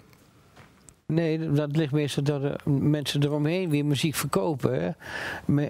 [1.10, 4.82] Nee, dat ligt meestal door de mensen eromheen die muziek verkopen.
[4.82, 4.90] Hè.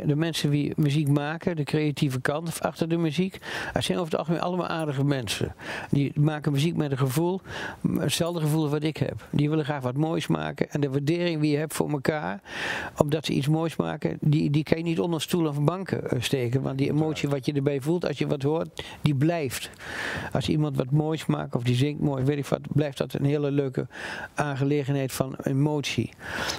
[0.06, 3.38] De mensen die muziek maken, de creatieve kant achter de muziek,
[3.72, 5.54] dat zijn over het algemeen allemaal aardige mensen.
[5.90, 7.40] Die maken muziek met een gevoel,
[7.98, 9.26] hetzelfde gevoel wat ik heb.
[9.30, 10.70] Die willen graag wat moois maken.
[10.70, 12.40] En de waardering die je hebt voor elkaar,
[12.98, 16.20] omdat ze iets moois maken, die, die kan je niet onder stoelen of banken eh,
[16.20, 16.62] steken.
[16.62, 19.70] Want die emotie wat je erbij voelt als je wat hoort, die blijft.
[20.32, 23.24] Als iemand wat moois maakt of die zingt mooi, weet ik wat, blijft dat een
[23.24, 23.86] hele leuke
[24.34, 26.10] aangelegenheid van emotie.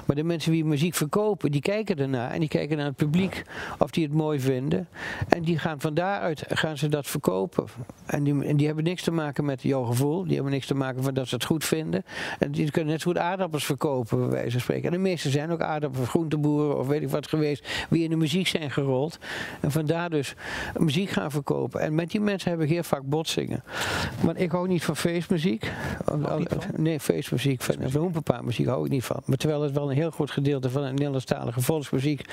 [0.05, 3.43] Maar de mensen die muziek verkopen, die kijken ernaar en die kijken naar het publiek
[3.77, 4.87] of die het mooi vinden.
[5.29, 7.65] En die gaan van daaruit gaan ze dat verkopen.
[8.05, 10.75] En die, en die hebben niks te maken met jouw gevoel, die hebben niks te
[10.75, 12.03] maken met dat ze het goed vinden.
[12.39, 14.85] En die kunnen net zo goed aardappels verkopen, bij wijze van spreken.
[14.85, 18.15] En de meeste zijn ook aardappels, groenteboeren of weet ik wat geweest, wie in de
[18.15, 19.19] muziek zijn gerold.
[19.59, 20.35] En vandaar dus
[20.77, 21.81] muziek gaan verkopen.
[21.81, 23.63] En met die mensen hebben we heel vaak botsingen.
[24.21, 25.71] Want ik hou niet van feestmuziek.
[26.75, 27.61] Nee, feestmuziek.
[27.61, 29.21] Van, van hou ik niet van.
[29.25, 32.25] Maar terwijl het wel een heel groot gedeelte van de Nederlandstalige volksmuziek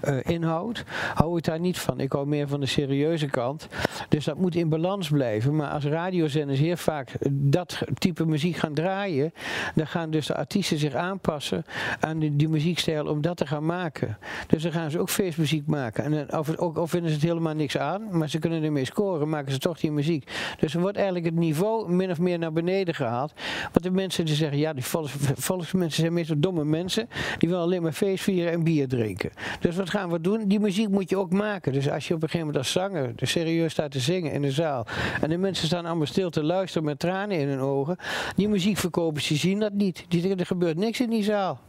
[0.00, 0.84] eh, inhoudt,
[1.14, 2.00] hou ik daar niet van.
[2.00, 3.68] Ik hou meer van de serieuze kant.
[4.08, 5.56] Dus dat moet in balans blijven.
[5.56, 9.32] Maar als radiozenders heel vaak dat type muziek gaan draaien,
[9.74, 11.64] dan gaan dus de artiesten zich aanpassen
[12.00, 14.18] aan die, muziekstijl om dat te gaan maken.
[14.46, 16.04] Dus dan gaan ze ook feestmuziek maken.
[16.04, 19.28] En dan, of, of vinden ze het helemaal niks aan, maar ze kunnen ermee scoren,
[19.28, 20.30] maken ze toch die muziek.
[20.58, 23.32] Dus er wordt eigenlijk het niveau min of meer naar beneden gehaald.
[23.62, 27.08] Want de mensen die zeggen, ja, die volks, volksmensen zijn meestal domme mensen,
[27.38, 29.30] die willen alleen maar feest vieren en bier drinken.
[29.60, 30.48] Dus wat gaan we doen?
[30.48, 31.72] Die muziek moet je ook maken.
[31.72, 34.50] Dus als je op een gegeven moment als zanger serieus staat te zingen in de
[34.50, 34.86] zaal,
[35.20, 37.96] en de mensen staan allemaal stil te luisteren met tranen in hun ogen,
[38.36, 40.04] die muziekverkopers die zien dat niet.
[40.08, 41.60] Die zeggen, er gebeurt niks in die zaal.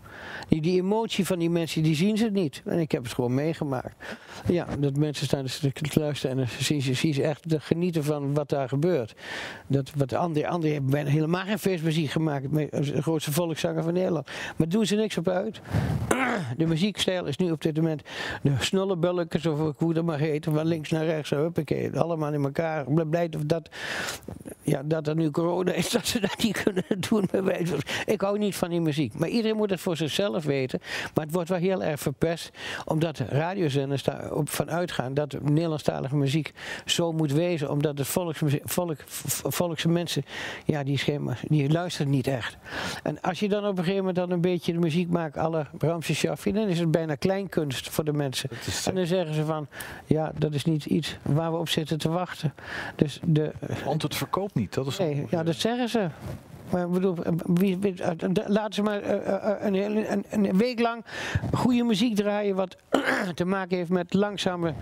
[0.47, 2.61] Die, die emotie van die mensen, die zien ze niet.
[2.65, 3.95] En ik heb het gewoon meegemaakt.
[4.47, 7.59] Ja, dat mensen staan dus te te luisteren en zien ze, zien ze echt te
[7.59, 9.15] genieten van wat daar gebeurt.
[9.67, 12.53] Dat, wat André, André bijna helemaal geen feestmuziek gemaakt.
[12.53, 14.29] De grootste volkszanger van Nederland.
[14.55, 15.61] Maar doen ze niks op uit.
[16.57, 18.01] De muziekstijl is nu op dit moment
[18.41, 22.85] de snollebulletjes, of hoe dat maar heet, van links naar rechts, huppakee, allemaal in elkaar.
[23.09, 23.69] Blij dat,
[24.61, 27.29] ja, dat er nu corona is, dat ze dat niet kunnen doen.
[28.05, 29.13] Ik hou niet van die muziek.
[29.13, 30.79] Maar iedereen moet het voor zichzelf weten.
[31.13, 32.49] Maar het wordt wel heel erg verpest,
[32.85, 36.51] omdat de radiozenders daarop van uitgaan dat de Nederlandstalige muziek
[36.85, 38.97] zo moet wezen, omdat het volksmuziek, volk,
[39.47, 40.23] volkse mensen,
[40.65, 42.57] ja, die, schema, die luisteren niet echt.
[43.03, 45.65] En als je dan op een gegeven moment dan een beetje de muziek maakt, alle
[45.77, 46.43] Ramses af.
[46.43, 48.49] Dan is het bijna kleinkunst voor de mensen.
[48.85, 49.67] En dan zeggen ze van,
[50.05, 52.53] ja, dat is niet iets waar we op zitten te wachten.
[52.95, 53.51] Dus de,
[53.85, 56.09] Want het verkoopt niet, dat is nee, ja, dat zeggen ze.
[56.71, 57.15] Maar bedoel,
[57.45, 58.09] wie, eh,
[58.47, 61.05] laten ze maar eh, eh, een, hele- een, een week lang
[61.53, 62.75] goede muziek draaien wat
[63.35, 64.73] te maken heeft met langzame,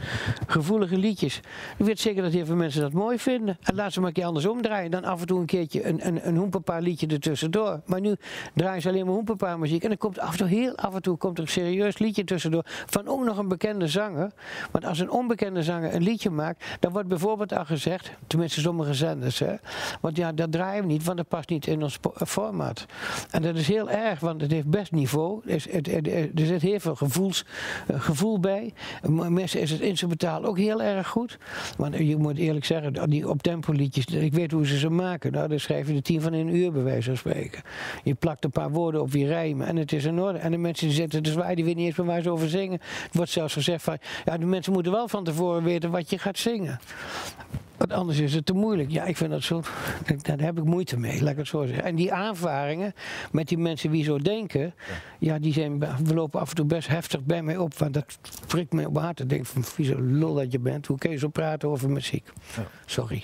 [0.47, 1.39] gevoelige liedjes.
[1.77, 3.57] Ik weet zeker dat heel veel mensen dat mooi vinden.
[3.61, 4.91] En laat ze maar een keer andersom draaien.
[4.91, 7.81] Dan af en toe een keertje een, een, een hoempepaar liedje ertussendoor.
[7.85, 8.15] Maar nu
[8.53, 9.83] draaien ze alleen maar hoempepaar muziek.
[9.83, 12.23] En dan komt af en toe, heel af en toe, komt er een serieus liedje
[12.23, 12.63] tussendoor.
[12.65, 14.31] Van ook nog een bekende zanger.
[14.71, 18.93] Want als een onbekende zanger een liedje maakt, dan wordt bijvoorbeeld al gezegd, tenminste sommige
[18.93, 19.53] zenders, hè,
[20.01, 22.85] want ja, dat draaien we niet, want dat past niet in ons po- eh, format.
[23.31, 25.41] En dat is heel erg, want het heeft best niveau.
[25.45, 27.45] Er, er zit heel veel gevoels,
[27.87, 28.73] eh, gevoel bij.
[29.09, 31.37] Mensen is het instrumentaal ook heel erg goed.
[31.77, 35.31] Want je moet eerlijk zeggen, die optempo liedjes, ik weet hoe ze ze maken.
[35.31, 37.61] Nou, dan schrijf je de tien van in een uur, bij wijze van spreken.
[38.03, 40.37] Je plakt een paar woorden op je rijmen en het is in orde.
[40.37, 42.79] En de mensen die zitten te zwaaien, die weten niet eens waar ze over zingen.
[43.03, 46.17] Het wordt zelfs gezegd van, ja, de mensen moeten wel van tevoren weten wat je
[46.17, 46.79] gaat zingen.
[47.87, 48.91] Want anders is het te moeilijk.
[48.91, 49.61] Ja, ik vind dat zo.
[50.21, 51.83] Daar heb ik moeite mee, laat ik het zo zeggen.
[51.83, 52.93] En die aanvaringen
[53.31, 54.73] met die mensen die zo denken,
[55.19, 57.77] ja, die zijn, we lopen af en toe best heftig bij mij op.
[57.77, 58.17] Want dat
[58.47, 59.19] prikt mij op hart.
[59.19, 60.87] Ik denk van, vieze lul dat je bent.
[60.87, 62.31] Hoe kun je zo praten over muziek?
[62.85, 63.23] Sorry.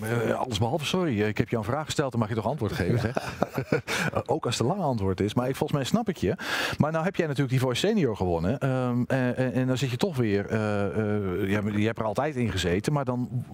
[0.00, 1.20] Eh, alles behalve sorry.
[1.22, 2.98] Ik heb jou een vraag gesteld, dan mag je toch antwoord geven.
[3.00, 3.44] Zeg.
[4.26, 5.34] Ook als het een lang antwoord is.
[5.34, 6.34] Maar ik, volgens mij snap ik je.
[6.78, 8.58] Maar nou heb jij natuurlijk die Voice Senior gewonnen.
[8.58, 10.46] Ehm, eh, en, en dan zit je toch weer...
[10.46, 12.92] eh, eh, ja, je hebt er altijd in gezeten.
[12.92, 13.44] Maar dan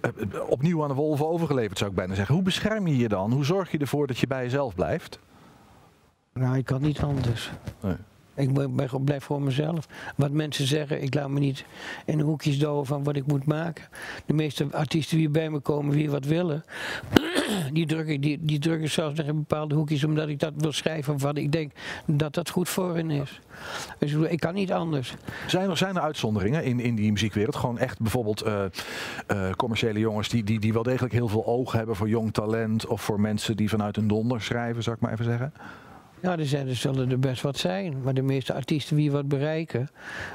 [0.00, 0.10] eh,
[0.48, 2.34] opnieuw aan de wolven overgeleverd zou ik bijna zeggen.
[2.34, 3.32] Hoe bescherm je je dan?
[3.32, 5.18] Hoe zorg je ervoor dat je bij jezelf blijft?
[6.32, 7.50] Nou, ik kan niet anders.
[7.80, 7.96] Nee.
[8.34, 9.88] Ik blijf voor mezelf.
[10.16, 11.64] Wat mensen zeggen, ik laat me niet
[12.06, 13.84] in de hoekjes douwen van wat ik moet maken.
[14.26, 16.64] De meeste artiesten die bij me komen, die wat willen,
[17.72, 21.18] die drukken, die, die drukken zelfs nog in bepaalde hoekjes omdat ik dat wil schrijven
[21.18, 21.72] wat ik denk
[22.06, 23.40] dat dat goed voor hen is.
[23.98, 25.14] Dus ik kan niet anders.
[25.46, 27.56] Zijn er, zijn er uitzonderingen in, in die muziekwereld?
[27.56, 28.64] Gewoon echt bijvoorbeeld eh,
[29.26, 32.86] eh, commerciële jongens die, die, die wel degelijk heel veel oog hebben voor jong talent.
[32.86, 35.52] Of voor mensen die vanuit een donder schrijven, zou ik maar even zeggen.
[36.22, 38.02] Ja, er, zijn, er zullen er best wat zijn.
[38.02, 39.88] Maar de meeste artiesten die wat bereiken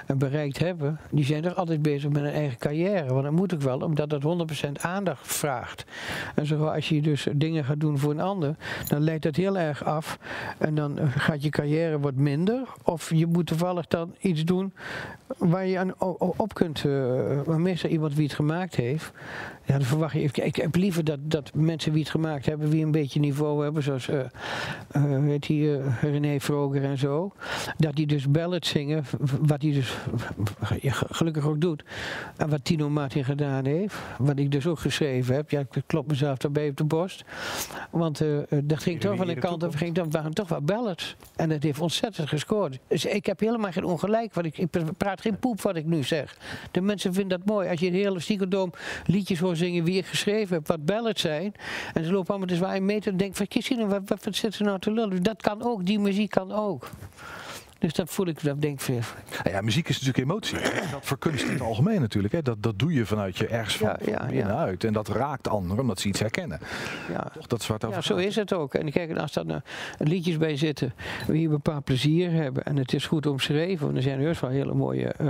[0.06, 3.14] en bereikt hebben, die zijn er altijd bezig met hun eigen carrière.
[3.14, 4.24] Want dat moet ook wel, omdat dat
[4.68, 5.86] 100% aandacht vraagt.
[6.36, 8.56] En zo als je dus dingen gaat doen voor een ander,
[8.88, 10.20] dan leidt dat heel erg af.
[10.58, 12.62] En dan gaat je carrière wat minder.
[12.84, 14.74] Of je moet toevallig dan iets doen
[15.38, 16.86] waar je aan op kunt.
[16.86, 16.92] eh,
[17.46, 19.12] maar meestal iemand wie het gemaakt heeft.
[19.68, 20.22] Ja, dan verwacht je.
[20.22, 23.64] Ik, ik heb liever dat, dat mensen die het gemaakt hebben, wie een beetje niveau
[23.64, 24.20] hebben, zoals eh
[24.88, 27.32] eh, weet die, eh, René Vroger en zo.
[27.78, 29.04] Dat die dus ballads zingen,
[29.42, 29.98] wat hij dus
[31.10, 31.84] gelukkig ook doet.
[32.38, 35.50] En wat Tino Martin gedaan heeft, wat ik dus ook geschreven heb.
[35.50, 37.24] Ja, ik klop mezelf daarbij op de borst.
[37.92, 40.62] Want eh, eh, dat ging toch van de kant op, ging, dat waren toch wel
[40.62, 41.16] ballads.
[41.36, 42.80] En dat heeft ontzettend gescoord.
[42.88, 44.34] Dus ik heb helemaal geen ongelijk.
[44.34, 46.38] Wat ik, ik praat geen poep wat ik nu zeg.
[46.72, 47.70] De mensen vinden dat mooi.
[47.70, 48.72] Als je een hele stiekendoom
[49.06, 51.54] liedjes hoort zingen wie ik geschreven heb, wat ballads zijn.
[51.94, 54.54] En ze lopen allemaal te zwaaien mee te denken van, kies wat, wat, wat zit
[54.54, 55.24] ze nou te lullen?
[55.24, 56.90] Dat kan ook, die muziek kan ook.
[57.80, 59.00] Dus dat voel ik, dat denk ik veel.
[59.44, 60.60] Nou ja, muziek is natuurlijk emotie.
[60.92, 62.34] Dat verkunst in het algemeen natuurlijk.
[62.34, 62.42] Hè.
[62.42, 64.84] Dat, dat doe je vanuit je ergens van, Ja, ja, van binnenuit.
[64.84, 66.60] En dat raakt anderen omdat ze iets herkennen.
[67.10, 67.30] Ja.
[67.34, 68.74] Toch, dat is waar het over Ja, zo is het ook.
[68.74, 69.62] En kijk, als er nou
[69.98, 70.94] liedjes bij zitten
[71.28, 74.40] waar je een bepaald plezier hebben en het is goed omschreven, want er zijn heus
[74.40, 75.08] wel hele mooie.
[75.08, 75.30] eh,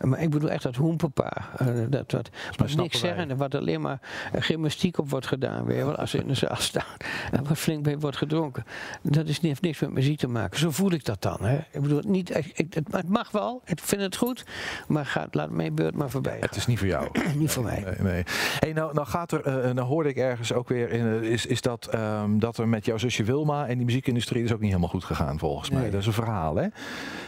[0.00, 1.32] maar ik bedoel echt dat hoempapa.
[1.58, 2.12] eh, dat
[2.56, 3.98] wat niks zeggen, en wat alleen maar
[4.32, 5.64] eh, gymnastiek op wordt gedaan.
[5.64, 6.96] Weer, wel, als ze in de zaal staan
[7.32, 8.64] en wat flink bij wordt gedronken.
[9.02, 10.58] Dat is, heeft niks met muziek te maken.
[10.58, 11.38] Zo voel ik dat dan.
[11.40, 11.58] Hè.
[11.74, 14.44] Ik bedoel, niet, ik, het, mag wel, ik vind het goed,
[14.88, 16.36] maar gaat, laat mijn beurt maar voorbij.
[16.40, 17.08] Het is niet voor jou.
[17.36, 17.84] niet voor mij.
[17.84, 18.22] Nee, nee.
[18.58, 21.46] Hey, nou, nou gaat er, eh, nou hoorde ik ergens ook weer in, eh, is,
[21.46, 24.68] is dat, ehm, dat er met jouw zusje Wilma en die muziekindustrie is ook niet
[24.68, 25.80] helemaal goed gegaan volgens mij.
[25.80, 25.90] Nee.
[25.90, 26.66] Dat is een verhaal, hè?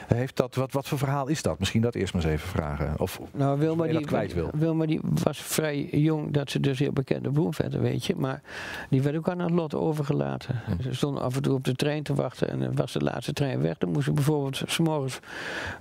[0.07, 1.59] Heeft dat, wat, wat voor verhaal is dat?
[1.59, 2.95] Misschien dat eerst maar eens even vragen.
[2.99, 4.51] Of, Nou, Wilma die, kwijt wil.
[4.55, 8.15] Wilma die was vrij jong dat ze dus heel bekende bloemvetter, weet je.
[8.17, 8.43] Maar
[8.91, 10.61] die werd ook aan het lot overgelaten.
[10.67, 10.83] Hm.
[10.83, 13.61] Ze stonden af en toe op de trein te wachten en was de laatste trein
[13.61, 13.79] weg.
[13.79, 15.19] Dan moest ze bijvoorbeeld s'morgens...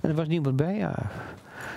[0.00, 1.10] En er was niemand bij haar.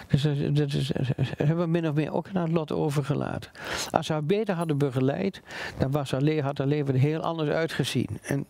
[0.07, 3.51] Dus dat, dat is, dat hebben we min of meer ook aan het lot overgelaten.
[3.91, 5.41] Als ze haar beter hadden begeleid,
[5.77, 8.07] dan was haar, le- had haar leven er heel anders uitgezien.
[8.21, 8.45] En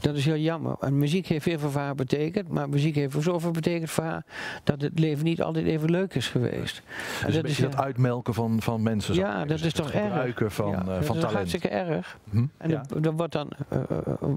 [0.00, 0.76] dat is heel jammer.
[0.80, 4.04] En muziek heeft heel veel voor haar betekend, maar muziek heeft ook zoveel betekend voor
[4.04, 4.24] haar
[4.64, 6.82] dat het leven niet altijd even leuk is geweest.
[7.20, 9.14] En dus een beetje dat eh, uitmelken van, van mensen.
[9.14, 10.04] ja, dat is toch Het erg.
[10.04, 11.32] gebruiken van, Ja, eh, dat van is talent.
[11.38, 12.18] hartstikke erg.
[12.30, 12.44] Hm?
[12.58, 12.82] En Ja.
[12.88, 13.80] dan, dan wordt dan, eh,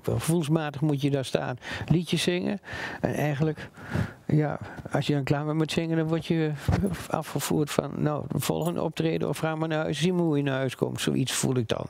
[0.04, 2.60] gevoelsmatig moet je daar staan, liedjes zingen.
[3.02, 3.70] En eigenlijk,
[4.32, 4.60] ja,
[4.92, 6.52] als je dan klaar bent met zingen, dan word je
[7.10, 10.44] afgevoerd van, nou, de volgende optreden of ga maar naar huis, zie maar hoe je
[10.44, 11.02] naar huis komt.
[11.02, 11.86] Zoiets voel ik dan.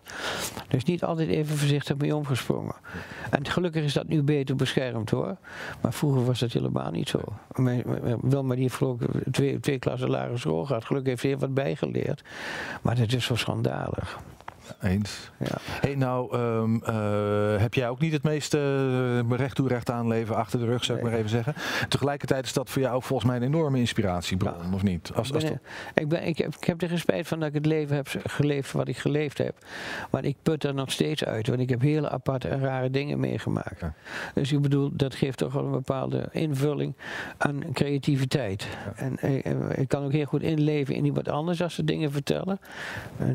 [0.67, 2.75] Dus niet altijd even voorzichtig mee omgesprongen.
[3.29, 5.35] En gelukkig is dat nu beter beschermd hoor.
[5.81, 7.19] Maar vroeger was dat helemaal niet zo.
[8.21, 10.85] Wel maar die ik twee, twee klassen lagere school gehad.
[10.85, 12.23] Gelukkig heeft hij wat bijgeleerd.
[12.81, 14.19] Maar dat is zo schandalig.
[14.81, 15.31] Eens.
[15.39, 15.57] Ja.
[15.61, 18.57] Hey, nou, ehm, eh, heb jij ook niet het meeste
[19.29, 21.53] eh, recht toe recht aan leven achter de rug, zou ik maar even zeggen.
[21.89, 25.11] Tegelijkertijd is dat voor jou ook volgens mij een enorme inspiratiebron, of niet?
[25.15, 25.61] Als, Ik als ben,
[25.93, 28.07] ik, ben, ik, heb, ik heb er geen spijt van dat ik het leven heb
[28.23, 29.55] geleefd wat ik geleefd heb.
[30.11, 33.19] Maar ik put er nog steeds uit, want ik heb hele aparte en rare dingen
[33.19, 33.83] meegemaakt.
[34.33, 36.93] Dus ik bedoel, dat geeft toch wel een bepaalde invulling
[37.37, 38.67] aan creativiteit.
[38.95, 42.59] En eh, ik kan ook heel goed inleven in iemand anders als ze dingen vertellen.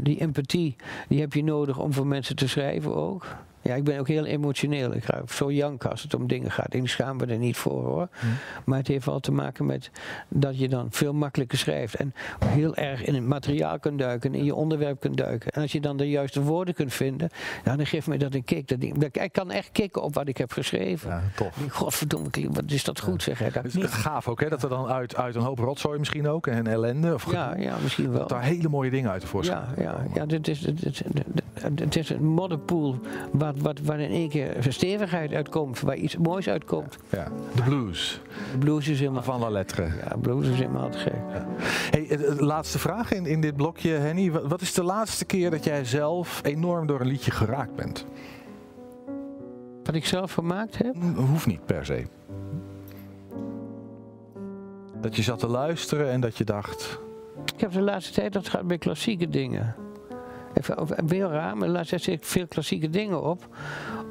[0.02, 0.76] Die empathie,
[1.08, 3.26] die heb je nodig om voor mensen te schrijven ook.
[3.66, 4.94] Ja, ik ben ook heel emotioneel.
[4.94, 6.74] Ik ga zo janken als het om dingen gaat.
[6.74, 8.08] Ik schaam me er niet voor hoor.
[8.64, 9.90] Maar het heeft wel te maken met
[10.28, 11.94] dat je dan veel makkelijker schrijft.
[11.94, 12.14] En
[12.44, 15.50] heel erg in het materiaal kunt duiken, in je onderwerp kunt duiken.
[15.50, 17.28] En als je dan de juiste woorden kunt vinden,
[17.64, 18.68] ja, dan geeft mij dat een kick.
[18.68, 21.10] Dat ik, dat- ik kan echt kicken op wat ik heb geschreven.
[21.10, 21.58] Ja, tof.
[21.70, 23.38] Godverdomme, wat is dat goed zeg.
[23.38, 23.50] Hè?
[23.50, 23.84] Dat Het niet.
[23.84, 24.48] is gaaf ook, hè?
[24.48, 27.14] Dat er dan uit, uit een hoop rotzooi misschien ook en ellende.
[27.14, 28.18] Of Ja, ja, misschien wel.
[28.18, 31.02] Dat daar hele mooie dingen uit tevoorschijn Ja, ja, ja dit is, dit is,
[31.60, 32.98] het is een modderpoel
[33.56, 36.96] wat, wat, waar in één keer stevigheid uitkomt, waar iets moois uitkomt.
[37.10, 38.20] Ja, de blues.
[38.52, 39.22] De blues is helemaal...
[39.22, 39.82] Van la lettre.
[39.84, 41.14] Ja, blues is helemaal te gek.
[41.90, 44.30] Hey, laatste vraag in, in dit blokje, Henny.
[44.30, 48.04] Wat, is de laatste keer dat jij zelf enorm door een liedje geraakt bent?
[49.84, 50.94] Wat ik zelf gemaakt heb?
[51.16, 52.04] Hoeft niet per se.
[55.00, 56.98] Dat je zat te luisteren en dat je dacht...
[57.54, 59.74] Ik heb de laatste tijd dat gaat bij klassieke dingen.
[60.60, 63.56] Even, raar, maar tijd zet ik veel klassieke dingen op.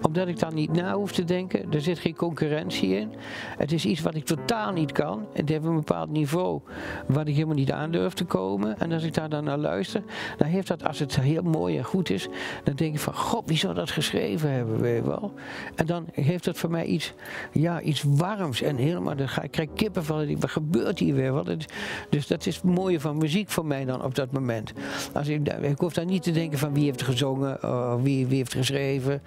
[0.02, 1.72] Omdat ik dan niet na hoef te denken.
[1.72, 3.12] Er zit geen concurrentie in.
[3.58, 5.26] Het is iets wat ik totaal niet kan.
[5.34, 6.62] Het heeft een bepaald niveau
[7.08, 8.80] waar ik helemaal niet aan durf te komen.
[8.80, 10.04] En als ik daar dan naar luister,
[10.38, 12.28] dan heeft dat, als het heel mooi en goed is,
[12.64, 15.34] dan denk ik van, god, wie zou dat geschreven hebben, weet je wel.
[15.76, 17.14] En dan heeft dat voor mij iets,
[17.52, 21.32] ja, iets warms en helemaal, dan ga, ik krijg kippen van, wat gebeurt hier weer?
[21.32, 21.66] Wat het,
[22.10, 24.74] dus dat is het mooie van muziek voor mij dan op dat moment.
[25.14, 28.28] Als ik, daar- ik hoef daar niet te denken van wie heeft gezongen, of wie,
[28.28, 29.22] wie heeft geschreven.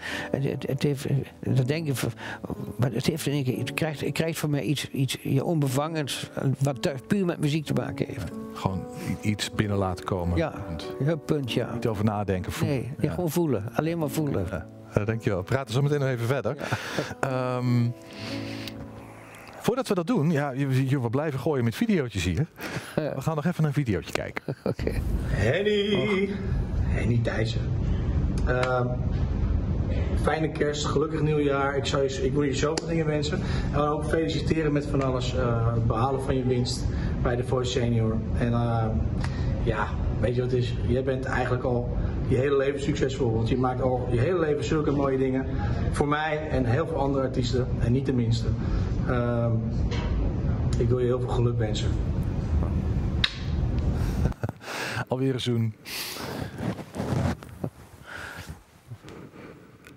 [0.67, 1.07] Het, heeft,
[1.41, 1.95] dat denk ik,
[2.77, 5.43] maar het heeft in één keer, het krijgt, het krijgt voor mij iets, iets ja,
[5.43, 8.31] onbevangens, wat puur met muziek te maken heeft.
[8.55, 8.85] Gewoon
[9.21, 10.37] iets binnen laten komen.
[10.37, 10.95] Ja, Punt.
[11.05, 11.73] ja, punt, ja.
[11.75, 12.53] Niet over nadenken.
[12.53, 12.77] voelen.
[12.77, 13.65] Nee, ja, gewoon voelen.
[13.75, 14.47] Alleen maar voelen.
[14.51, 15.39] Ja, eh, dankjewel.
[15.39, 16.57] We praten zo meteen nog even verder.
[17.21, 17.89] Ehm,
[19.61, 22.47] voordat we dat doen, ja, je, je, we blijven gooien met videootjes hier.
[22.95, 24.57] We gaan nog even naar een videootje kijken.
[24.65, 24.93] Oké.
[25.27, 26.29] Henny!
[26.81, 27.61] Henny Thijssen.
[28.47, 28.87] Ehm,
[30.23, 31.77] fijne kerst, gelukkig nieuwjaar.
[31.77, 33.39] Ik, zou je, ik wil je zoveel dingen wensen.
[33.73, 35.35] En ook feliciteren met van alles.
[35.35, 36.85] eh, het behalen van je winst
[37.23, 38.17] bij de Voice Senior.
[38.39, 38.91] En ehm,
[39.63, 39.87] ja,
[40.21, 40.75] weet je wat het is?
[40.87, 41.97] Jij bent eigenlijk al
[42.29, 43.33] je hele leven succesvol.
[43.35, 45.47] Want je maakt al je hele leven zulke mooie dingen.
[45.93, 47.67] Voor mij en heel veel andere artiesten.
[47.79, 48.47] En niet de minste.
[49.09, 49.53] Ehm,
[50.79, 51.89] ik wil je heel veel geluk wensen.
[55.09, 55.75] Alweer een zoen.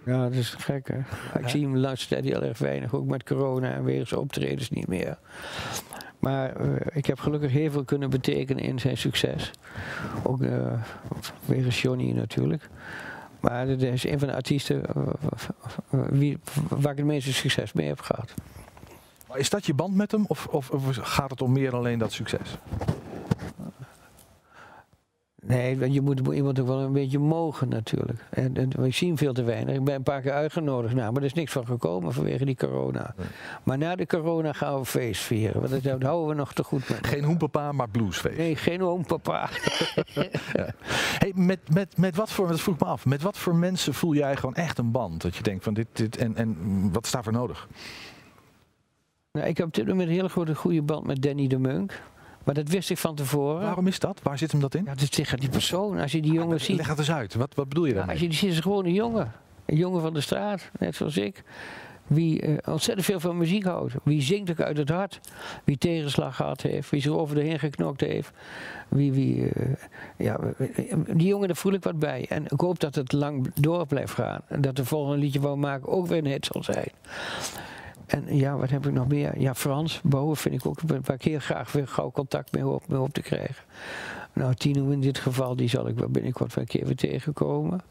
[0.06, 1.40] Ja, dat is gek hè.
[1.40, 4.20] Ik zie hem de laatste tijd heel erg weinig, ook met corona en weer zijn
[4.20, 5.18] optredens niet meer.
[6.20, 9.52] Maar eh, ik heb gelukkig heel veel kunnen betekenen in zijn succes.
[10.24, 10.74] Ook uh,
[11.46, 12.70] wegens Johnny natuurlijk.
[13.40, 16.38] Maar dat is een van de artiesten eh, wie,
[16.70, 18.34] waar ik het meeste succes mee heb gehad.
[19.34, 22.00] Is dat je band met hem of, of, of gaat het om meer dan alleen
[22.00, 22.58] dat succes?
[25.46, 28.26] Nee, je moet iemand ook wel een beetje mogen natuurlijk.
[28.30, 29.76] En, en we zien veel te weinig.
[29.76, 32.56] Ik ben een paar keer uitgenodigd, nou, maar er is niks van gekomen vanwege die
[32.56, 33.16] corona.
[33.64, 36.90] Maar na de corona gaan we feest vieren, want dat houden we nog te goed
[36.90, 37.08] met.
[37.08, 38.38] Geen hoempapa, maar bluesfeest.
[38.38, 39.50] Nee, geen hoempapa.
[40.54, 40.74] ja.
[41.18, 44.14] hey, met, met, met wat voor, dat vroeg me af, met wat voor mensen voel
[44.14, 45.22] jij gewoon echt een band?
[45.22, 46.58] Dat je denkt van dit, dit en, en
[46.92, 47.68] wat is daarvoor nodig?
[49.32, 52.02] Nou, ik heb op dit moment een hele grote goede band met Danny de Munk.
[52.44, 53.62] Maar dat wist ik van tevoren.
[53.62, 54.20] Waarom is dat?
[54.24, 54.84] Waar zit hem dat in?
[54.86, 56.00] Ja, dat tegen die persoon.
[56.00, 56.78] Als je die jongen ziet.
[56.78, 57.34] Leg het eens uit.
[57.34, 58.12] Wat, wat bedoel je daarmee?
[58.12, 59.32] als je die ziet, is het gewoon een jongen.
[59.66, 61.44] Een jongen van de straat, net zoals ik.
[62.08, 63.94] Wie uh, ontzettend veel van muziek houdt.
[64.04, 65.20] Wie zingt ook uit het hart.
[65.64, 66.90] Wie tegenslag gehad heeft.
[66.90, 68.32] Wie zich over de heen geknokt heeft.
[68.88, 69.50] Wie, wie, uh,
[70.18, 70.40] ja,
[71.08, 72.26] die jongen, daar voel ik wat bij.
[72.30, 74.42] En ik hoop dat het lang door blijft gaan.
[74.48, 76.92] En dat de volgende liedje wou maken ook weer een hit zal zijn.
[78.12, 79.40] En ja, wat heb ik nog meer?
[79.40, 82.84] Ja, Frans Bouwen vind ik ook waar ik heel graag weer gauw contact mee hoop,
[82.90, 83.64] hoop te krijgen.
[84.34, 87.82] Nou, Tino in dit geval, die zal ik wel binnenkort wel een keer weer tegenkomen.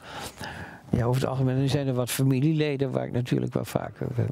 [0.91, 4.27] Ja, over het algemeen zijn er wat familieleden waar ik natuurlijk wel vaker mee.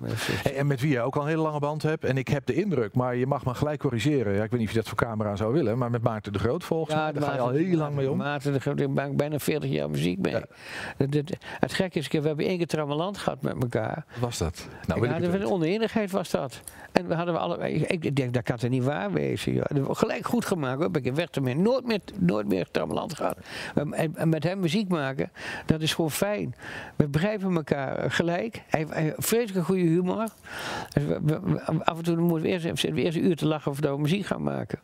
[0.00, 2.04] mee- Hey, en met wie je ook al een hele lange band hebt.
[2.04, 4.34] En ik heb de indruk, maar je mag me gelijk corrigeren.
[4.34, 6.38] Ja, ik weet niet of je dat voor camera zou willen, maar met Maarten de
[6.38, 7.12] Groot volgens mij.
[7.12, 8.16] Daar ga je al heel lang mee om.
[8.16, 10.32] Maarten, de Groot, daar maak ik bijna 40 jaar muziek mee.
[10.32, 14.04] Dat- dat- het gekke is, we hebben één keer trammeland gehad met elkaar.
[14.20, 14.68] Was dat?
[14.86, 16.60] Nou, ik het een oneenigheid was dat.
[16.92, 19.52] En we hadden we alle, ik, denk dat kan er niet waar wezen.
[19.52, 19.64] joh.
[19.96, 20.78] Gelijk goed gemaakt.
[20.82, 20.96] hoor.
[20.96, 21.04] Ik
[21.36, 23.36] er meer, nooit meer, nooit meer trammeland gehad.
[23.74, 25.30] En, en met hem muziek maken,
[25.66, 26.54] dat is gewoon fijn.
[26.96, 28.62] We begrijpen elkaar gelijk.
[28.68, 30.24] Hij heeft vreselijk goede humor.
[30.92, 33.36] Dus we- we- we- af en toe moeten we eerst, zitten we eerst een uur
[33.36, 34.78] te lachen of we muziek gaan maken.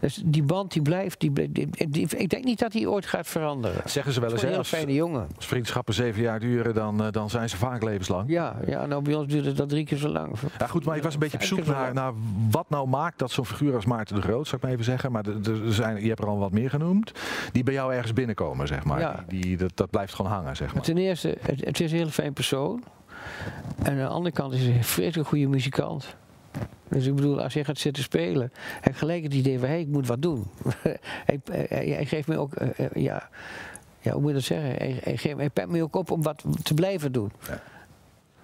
[0.00, 1.20] Dus die band die blijft.
[1.20, 3.82] Die, die- die- ik denk niet dat hij ooit gaat veranderen.
[3.84, 5.26] Zeggen ze wel eens, hè, een als, fijne jongen.
[5.36, 8.28] als vriendschappen zeven jaar duren, dan, eh, dan zijn ze vaak levenslang.
[8.30, 10.32] Ja, ja, nou bij ons duurt het dat drie keer zo lang.
[10.58, 12.12] Ja, goed, maar ik was een beetje op zoek naar, naar
[12.50, 15.12] wat nou maakt dat zo'n figuur als Maarten de Groot, zou ik maar even zeggen.
[15.12, 17.12] Maar er- er zijn, je hebt er al wat meer genoemd.
[17.52, 19.00] Die bij jou ergens binnenkomen, zeg maar.
[19.00, 19.24] Ja.
[19.28, 20.82] Die, die- dat, dat blijft gewoon hangen, zeg maar.
[20.82, 22.84] Ten eerste, het, het is een hele fijn persoon.
[23.82, 26.16] En aan de andere kant is hij een vreselijk goede muzikant.
[26.88, 29.76] Dus ik bedoel, als hij gaat zitten spelen, heb ik gelijk het idee van, hé,
[29.76, 30.46] ik moet wat doen.
[31.28, 33.28] hij, hij, hij geeft me ook, eh, eh, ja,
[34.00, 34.70] ja, hoe moet je dat zeggen?
[34.70, 37.32] Hij, hij, geeft, hij pept me ook op om wat te blijven doen.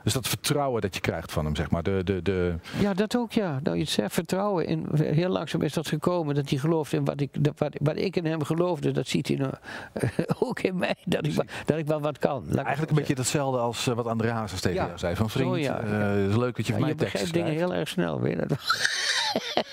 [0.07, 1.83] Dus dat vertrouwen dat je krijgt van hem, zeg maar.
[1.83, 3.61] De, de, de, Ja, dat ook, ja.
[3.63, 4.67] Nou, je zegt vertrouwen.
[4.67, 7.97] In, heel langzaam is dat gekomen, dat hij gelooft in wat ik, dat, wat, wat
[7.97, 8.91] ik in hem geloofde.
[8.91, 9.53] Dat ziet hij nou,
[10.49, 12.45] ook in mij, dat ik, wel- dat ik wel wat kan.
[12.57, 14.87] Eigenlijk een beetje hetzelfde als eh, wat André Hazes tegen Ja.
[14.87, 15.17] jou zei.
[15.17, 15.81] Van vriend, Zo, ja.
[15.81, 17.71] eh, is leuk dat je mij teksten begrijpt dingen schrijft.
[17.71, 18.59] heel erg snel, weet je dat?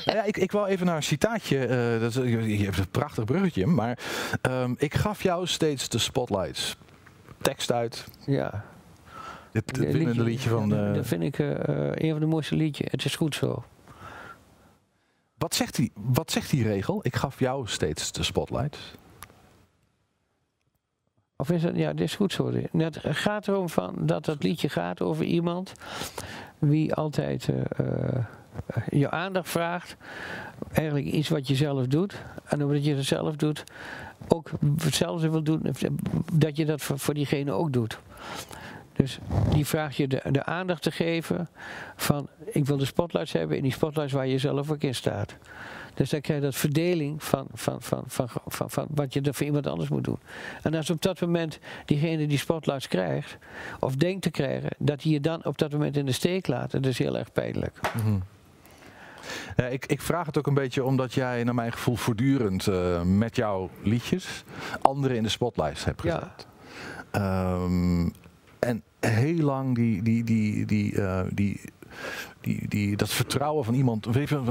[0.06, 1.66] Nou ja, ik, ik wil even naar een citaatje.
[1.66, 3.66] eh, dat, is- je je hebt een prachtig bruggetje.
[3.66, 3.98] Maar
[4.42, 6.78] ehm, ik gaf jou steeds de spotlights.
[7.42, 8.06] Tekst uit.
[8.26, 8.64] Ja.
[9.54, 10.76] Het winnende liedje van...
[10.76, 12.92] Eh, Dat vind ik eh, eh, een van de mooiste liedjes.
[12.92, 13.64] Het is goed zo.
[15.38, 17.00] wat, zegt die, wat zegt die regel?
[17.02, 18.96] Ik gaf jou steeds de spotlights.
[21.36, 22.52] Of is het, ja, het is goed zo.
[22.72, 25.74] Het gaat erom van dat dat liedje gaat over iemand
[26.60, 27.50] wie altijd
[28.90, 29.96] je aandacht vraagt.
[30.72, 32.24] Eigenlijk iets wat je zelf doet.
[32.46, 33.64] En omdat je het zelf doet,
[34.28, 34.50] ook
[34.84, 35.62] hetzelfde wil doen,
[36.34, 38.00] dat je dat voor, voor diegene ook doet.
[38.94, 39.20] Dus
[39.50, 41.50] die vraagt je de, de aandacht te geven
[41.96, 45.36] van ik wil de spotlights hebben in die spotlights waar je zelf ook in staat.
[45.94, 49.34] Dus dan krijg je dat verdeling van, van, van, van, van, van wat je er
[49.34, 50.20] voor iemand anders moet doen.
[50.62, 53.38] En als op dat moment diegene die spotlights krijgt,
[53.80, 56.72] of denkt te krijgen, dat hij je dan op dat moment in de steek laat,
[56.72, 57.80] dat is heel erg pijnlijk.
[57.96, 58.18] Mhm.
[59.56, 63.02] Ja, ik, ik vraag het ook een beetje omdat jij, naar mijn gevoel, voortdurend eh,
[63.02, 64.44] met jouw liedjes
[64.82, 66.48] anderen in de spotlights hebt gezet.
[67.12, 68.10] Ehm,
[68.64, 71.62] en heel lang die, die, die, die, eh, die,
[72.42, 74.04] die, die, dat vertrouwen van iemand,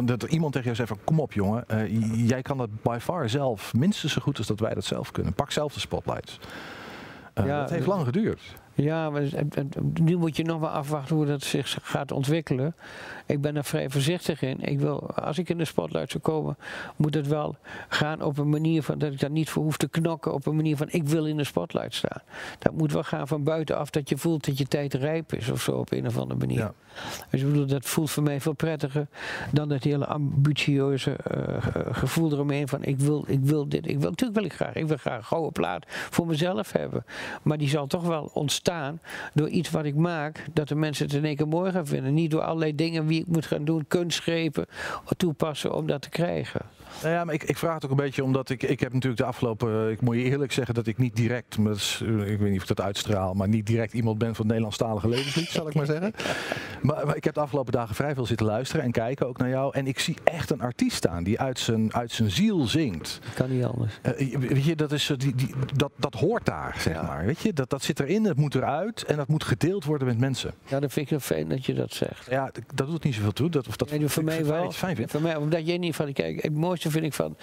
[0.07, 2.99] dat er iemand tegen jou zegt van kom op jongen, eh, jij kan dat by
[3.01, 5.35] far zelf minstens zo goed als dat wij dat zelf kunnen.
[5.35, 6.39] Pak zelf de spotlights.
[7.35, 8.41] Ja, dat heeft lang geduurd.
[8.75, 9.23] Ja, maar
[10.01, 12.75] nu moet je nog maar afwachten hoe dat zich gaat ontwikkelen.
[13.27, 14.61] Ik ben daar vrij voorzichtig in.
[14.61, 16.57] Ik wil, als ik in de spotlight zou komen,
[16.97, 17.57] moet het wel
[17.89, 20.33] gaan op een manier van dat ik daar niet voor hoef te knokken.
[20.35, 22.23] Op een manier van ik wil in de spotlight staan.
[22.59, 25.63] Dat moet wel gaan van buitenaf dat je voelt dat je tijd rijp is of
[25.63, 26.73] zo op een of andere manier.
[27.31, 29.07] Dus ik bedoel, dat voelt voor mij veel prettiger
[29.53, 33.87] dan dat hele ambitieuze eh, ge- gevoel eromheen van ik wil, ik wil dit.
[33.89, 37.05] Ik wil, natuurlijk wil ik graag, ik wil graag een gouden plaat voor mezelf hebben.
[37.43, 38.61] Maar die zal toch wel ontstaan
[39.35, 42.15] door iets wat ik maak, dat de mensen het in één keer mooi gaan vinden.
[42.15, 44.67] Niet door allerlei dingen wie ik moet gaan doen, kunstgrepen
[45.17, 46.61] toepassen om dat te krijgen.
[47.03, 49.21] Nou ja, maar ik, ik vraag het ook een beetje omdat ik, ik heb natuurlijk
[49.23, 52.51] de afgelopen, ik moet je eerlijk zeggen dat ik niet direct, dat eh, ik weet
[52.51, 55.69] niet of ik dat uitstraal, maar niet direct iemand ben van het Nederlandstalige levenslied, zal
[55.69, 56.13] ik maar zeggen.
[56.83, 59.49] Maar, maar ik heb de afgelopen dagen vrij veel zitten luisteren en kijken ook naar
[59.49, 59.75] jou.
[59.75, 63.19] En ik zie echt een artiest staan die uit zijn, uit zijn ziel zingt.
[63.35, 63.99] Kan niet anders.
[64.03, 67.25] Eh, weet je, dat, is, zo- die, die, dat, dat hoort daar, zeg maar.
[67.27, 70.19] Weet je, dat, dat zit erin, het moet eruit en dat moet gedeeld worden met
[70.19, 70.55] mensen.
[70.67, 72.27] Ja, dat vind ik heel fijn dat je dat zegt.
[72.31, 73.49] Ja, dat doet niet zoveel toe.
[73.51, 74.71] Dat, of dat Nee, voor ik mij wel.
[74.71, 75.11] fijn vindt.
[75.11, 76.13] Voor mij, omdat jij niet van.
[76.13, 77.37] Kijk, het mooiste vind ik van.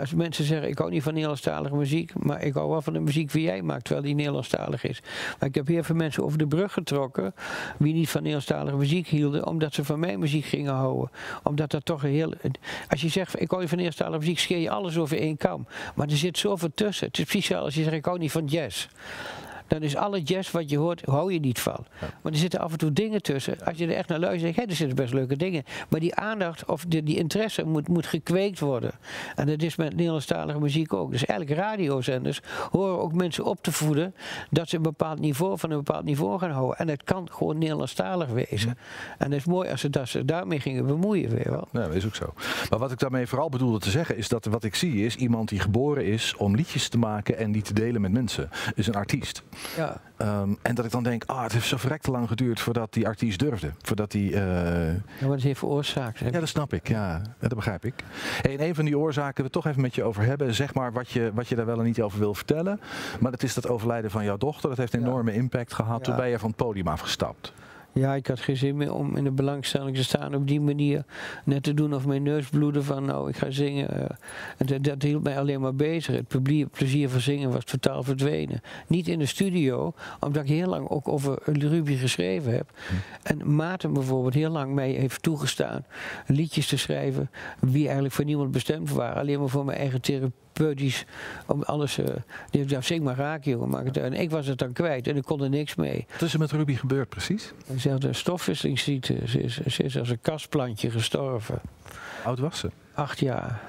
[0.00, 2.12] Als mensen zeggen: Ik hou niet van Nederlandstalige muziek.
[2.24, 5.00] Maar ik hou wel van de muziek die jij maakt, terwijl die Nederlandstalig is.
[5.38, 7.34] Maar ik heb heel veel mensen over de brug getrokken.
[7.78, 9.46] wie niet van Nederlandstalige muziek hielden.
[9.46, 11.10] omdat ze van mijn muziek gingen houden.
[11.42, 12.32] Omdat dat toch een heel.
[12.88, 14.38] Als je zegt: Ik hou niet van Nederlandstalige muziek.
[14.38, 15.66] scheer je alles over één kam.
[15.94, 17.06] Maar er zit zoveel tussen.
[17.06, 18.86] Het is precies zoals als je zegt: Ik hou niet van jazz.
[19.72, 21.86] Dan is alle jazz wat je hoort, hou je niet van.
[22.22, 23.64] Maar er zitten af en toe dingen tussen.
[23.64, 25.64] Als je er echt naar luistert, denk je, hé, er zitten best leuke dingen.
[25.88, 28.92] Maar die aandacht of die, die interesse moet, moet gekweekt worden.
[29.34, 31.10] En dat is met Nederlandstalige muziek ook.
[31.10, 34.14] Dus eigenlijk radiozenders horen ook mensen op te voeden
[34.50, 36.78] dat ze een bepaald niveau van een bepaald niveau gaan houden.
[36.78, 38.78] En het kan gewoon Nederlandstalig wezen.
[39.18, 41.68] En het is mooi als ze, dat ze daarmee gingen bemoeien weer wel.
[41.72, 42.34] Ja, dat is ook zo.
[42.70, 45.48] Maar wat ik daarmee vooral bedoelde te zeggen is dat wat ik zie is iemand
[45.48, 48.50] die geboren is om liedjes te maken en die te delen met mensen.
[48.74, 49.42] Is een artiest.
[49.76, 50.00] Ja.
[50.16, 53.06] Ehm, en dat ik dan denk, ah, het heeft zo verrekte lang geduurd voordat die
[53.06, 53.70] artiest durfde.
[53.82, 54.22] Voordat hij...
[54.22, 54.32] eh,
[54.94, 56.18] Ja, maar dat heeft veroorzaakt.
[56.18, 56.88] ja, dat snap ik.
[56.88, 57.94] Ja, dat begrijp ik.
[58.42, 60.54] Hey, en een van die oorzaken we het toch even met je over hebben.
[60.54, 62.80] Zeg maar wat je, wat je daar wel en niet over wil vertellen.
[63.20, 64.68] Maar dat is dat overlijden van jouw dochter.
[64.68, 66.04] Dat heeft een enorme impact gehad.
[66.04, 67.52] Toen ben je van het podium afgestapt.
[67.94, 71.04] Ja, ik had geen zin meer om in de belangstelling te staan op die manier.
[71.44, 73.88] Net te doen of mijn neus bloedde van nou, ik ga zingen.
[73.90, 74.16] eh.
[74.56, 76.14] En dat, dat hield mij alleen maar bezig.
[76.14, 78.60] Het plezier, plezier van zingen was totaal verdwenen.
[78.86, 82.70] Niet in de studio, omdat ik heel lang ook over Ruby geschreven heb.
[83.22, 85.84] En Maarten bijvoorbeeld heel lang mij heeft toegestaan
[86.26, 87.30] liedjes te schrijven
[87.60, 89.16] die eigenlijk voor niemand bestemd waren.
[89.16, 90.40] Alleen maar voor mijn eigen therapeutisch,
[91.46, 92.06] om alles, eh,
[92.50, 93.68] die zing maar raak jongen.
[93.68, 93.96] Maak het.
[93.96, 96.06] En ik was het dan kwijt en ik kon er niks mee.
[96.12, 97.52] Wat is er met Ruby gebeurd precies?
[97.78, 99.18] Ze had een stofwisselingsziekte.
[99.26, 101.60] Ze is, ze is als een kastplantje gestorven.
[101.82, 102.70] Hoe oud was ze?
[102.94, 103.60] Acht jaar.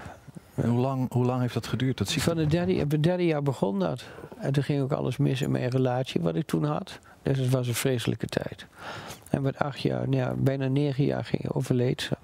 [0.56, 1.98] En hoe, lang, hoe lang heeft dat geduurd?
[1.98, 2.30] Dat ziekte?
[2.30, 4.04] Van het derde, het derde jaar begon dat.
[4.38, 7.00] En toen ging ook alles mis in mijn relatie wat ik toen had.
[7.22, 8.66] Dus het was een vreselijke tijd.
[9.30, 12.16] En met acht jaar, nou ja, bijna negen jaar ging, overleed ze.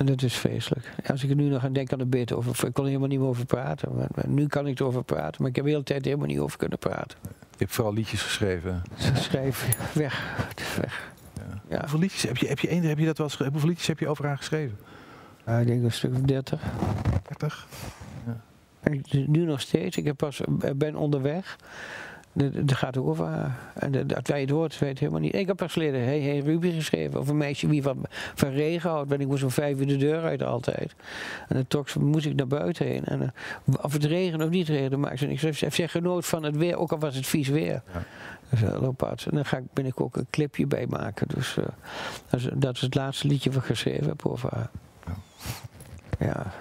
[0.00, 0.90] En dat is vreselijk.
[1.06, 2.66] Als ik er nu nog aan denk, kan ik beter over.
[2.66, 3.94] Ik kon er helemaal niet meer over praten.
[3.96, 6.38] Maar, maar nu kan ik erover praten, maar ik heb de hele tijd helemaal niet
[6.38, 7.18] over kunnen praten.
[7.22, 7.28] Je
[7.58, 8.82] hebt vooral liedjes geschreven.
[8.98, 10.34] Ze schreef weg.
[10.48, 11.12] Het is weg.
[11.68, 11.78] Ja.
[11.80, 13.86] Hoeveel liedjes heb je, heb, je een, heb je dat wel eens, ge- hoeveel liedjes
[13.86, 14.78] heb je over haar geschreven?
[15.46, 16.62] Ja, ik denk een stuk of 30.
[17.28, 17.66] 30?
[18.80, 19.96] En ik- nu nog steeds.
[19.96, 20.40] Ik heb pas,
[20.76, 21.56] ben onderweg.
[22.32, 23.58] Dat gaat over haar.
[23.74, 25.34] En dat- dat wij het hoort, weet helemaal niet.
[25.34, 27.18] Ik heb pas geleden Hey Hey Ruby geschreven.
[27.18, 28.04] Over een meisje die van,
[28.34, 29.12] van regen houdt.
[29.12, 30.94] En ik moest om vijf uur de deur uit altijd.
[31.48, 33.04] En dan toch moest ik naar buiten heen.
[33.04, 35.40] En, eh, of het regen of niet regen, maakt ze niks.
[35.40, 37.82] Ze heeft zich genoot van het weer, ook al was het vies weer.
[38.50, 39.26] Dus, uh, Lopaat.
[39.30, 41.26] En daar ga ik binnenkort ook een clipje bij maken.
[41.34, 41.64] Dus eh,
[42.30, 44.70] dat, is, dat is het laatste liedje wat ik geschreven heb over haar.
[45.06, 45.12] Ja.
[46.26, 46.52] Ja,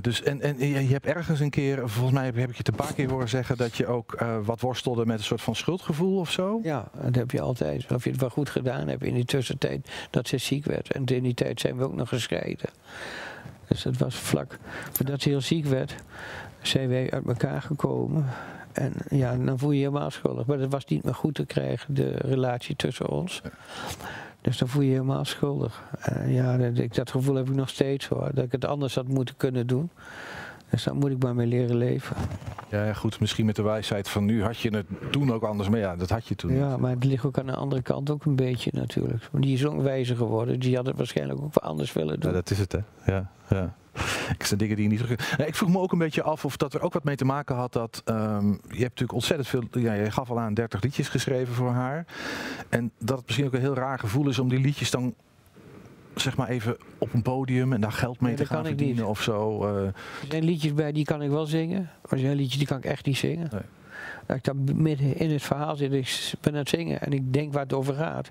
[0.00, 2.74] dus en, en je hebt ergens een keer, volgens mij heb, ik je het een
[2.74, 6.18] paar keer horen zeggen dat je ook eh, wat worstelde met een soort van schuldgevoel
[6.18, 6.60] of zo.
[6.62, 7.92] Ja, dat heb je altijd.
[7.92, 10.92] Of je het wel goed gedaan hebt in die tussentijd dat ze ziek werd.
[10.92, 12.68] En in die tijd zijn we ook nog gescheiden.
[13.68, 14.58] Dus dat was vlak
[14.92, 15.94] voordat ze heel ziek werd,
[16.62, 18.26] zijn wij uit elkaar gekomen.
[18.72, 20.46] En ja, dan voel je je helemaal schuldig.
[20.46, 23.42] Maar dat was niet meer goed te krijgen, de relatie tussen ons.
[24.44, 25.82] Dus dan voel je je helemaal schuldig.
[26.00, 28.30] En ja, dat, ik- dat gevoel heb ik nog steeds hoor.
[28.34, 29.90] Dat ik het anders had moeten kunnen doen.
[30.70, 32.16] Dus daar moet ik maar mee leren leven.
[32.68, 35.78] Ja, goed, misschien met de wijsheid van nu had je het toen ook anders, maar
[35.78, 36.54] ja, dat had je toen.
[36.54, 39.28] Ja, maar het ligt ook aan de andere kant ook een beetje natuurlijk.
[39.32, 40.60] Want die is ook wijzer geworden.
[40.60, 42.30] Die had het waarschijnlijk ook wel anders willen doen.
[42.30, 42.78] Ja, dat is het, hè?
[43.06, 43.74] Ja, ja.
[44.38, 45.36] Ik zijn dingen die je niet terug.
[45.38, 47.24] Nee, ik vroeg me ook een beetje af of dat er ook wat mee te
[47.24, 48.02] maken had dat.
[48.04, 49.62] ehm, je hebt natuurlijk ontzettend veel.
[49.70, 52.06] Ja, je gaf al aan 30 liedjes geschreven voor haar.
[52.68, 55.14] En dat het misschien ook een heel raar gevoel is om die liedjes dan.
[56.14, 59.04] Zeg maar even op een podium en daar geld mee Nee, te gaan verdienen niet.
[59.04, 59.64] of zo.
[59.64, 59.84] eh.
[59.86, 59.92] Er
[60.28, 61.80] zijn liedjes bij die kan ik wel zingen.
[62.02, 63.50] Maar er zijn liedjes die kan ik echt niet zingen.
[64.26, 67.32] Dat ik dan midden in het verhaal zit, ik ben aan het zingen en ik
[67.32, 68.30] denk waar het over gaat.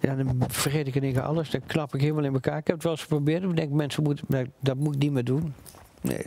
[0.00, 1.50] Ja, dan vergeet ik in één keer alles.
[1.50, 2.58] Dan klap ik helemaal in elkaar.
[2.58, 3.40] Ik heb het wel eens geprobeerd.
[3.40, 5.54] maar Ik denk, mensen moeten, dat moet ik niet meer doen.
[6.00, 6.26] Nee,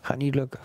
[0.00, 0.60] gaat niet lukken.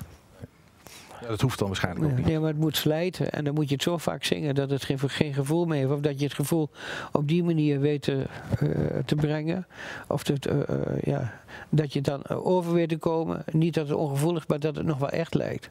[1.21, 2.25] Ja, dat hoeft dan waarschijnlijk ook niet.
[2.25, 3.31] Nee, maar het moet slijten.
[3.31, 5.91] En dan moet je het zo vaak zingen dat het geen, geen gevoel meer heeft.
[5.91, 6.69] Of dat je het gevoel
[7.11, 8.25] op die manier weet te,
[8.59, 9.67] eh, te brengen.
[10.07, 11.33] Of dat, eh, eh, ja,
[11.69, 13.43] dat je het dan eh, over weet te komen.
[13.51, 15.69] Niet dat het ongevoelig is, maar dat het nog wel echt lijkt.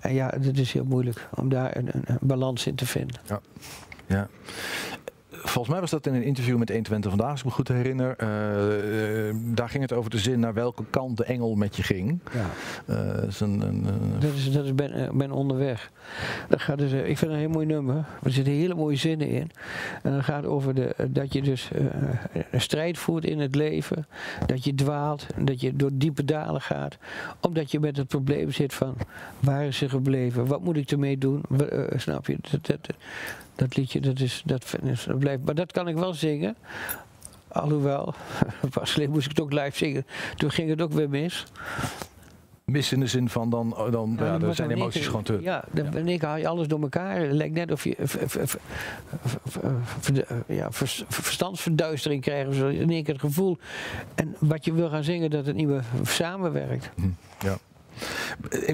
[0.00, 3.20] En ja, dat is heel moeilijk om daar een, een, een balans in te vinden.
[3.26, 3.40] Ja.
[4.06, 4.28] ja.
[5.42, 8.14] Volgens mij was dat in een interview met 120 vandaag, als ik me goed herinner.
[8.16, 12.20] Eh, daar ging het over de zin naar welke kant de engel met je ging.
[12.32, 12.46] Ja.
[12.86, 13.86] Eh, dat is een, een,
[14.18, 15.90] Dat is, dat is ben, ben onderweg.
[16.48, 18.04] Dat gaat dus, ik vind het een heel mooi nummer.
[18.22, 19.50] Er zitten hele mooie zinnen in.
[20.02, 21.70] En dan gaat over de, dat je dus
[22.50, 24.06] een strijd voert in het leven.
[24.46, 25.26] Dat je dwaalt.
[25.36, 26.98] Dat je door diepe dalen gaat.
[27.40, 28.94] Omdat je met het probleem zit van
[29.40, 30.46] waar is ze gebleven?
[30.46, 31.42] Wat moet ik ermee doen?
[31.96, 32.36] Snap je?
[32.50, 32.94] Dat, dat,
[33.60, 35.44] dat liedje, dat, is, dat, dat blijft.
[35.44, 36.56] Maar dat kan ik wel zingen.
[37.48, 38.14] Alhoewel,
[38.74, 40.06] pas geleden moest ik het ook live zingen.
[40.36, 41.44] Toen ging het ook weer mis.
[42.64, 45.38] mis in de zin van dan, dan ja, dan zijn emoties gewoon te.
[45.40, 47.20] Ja, dan in keer haal je alles door elkaar.
[47.20, 47.96] Het lijkt net of je
[50.46, 52.56] ja, vers- verstandsverduistering krijgt.
[52.56, 53.58] In één keer het gevoel.
[54.14, 56.90] En wat je wil gaan zingen, dat het niet meer samenwerkt.
[57.40, 57.58] Ja.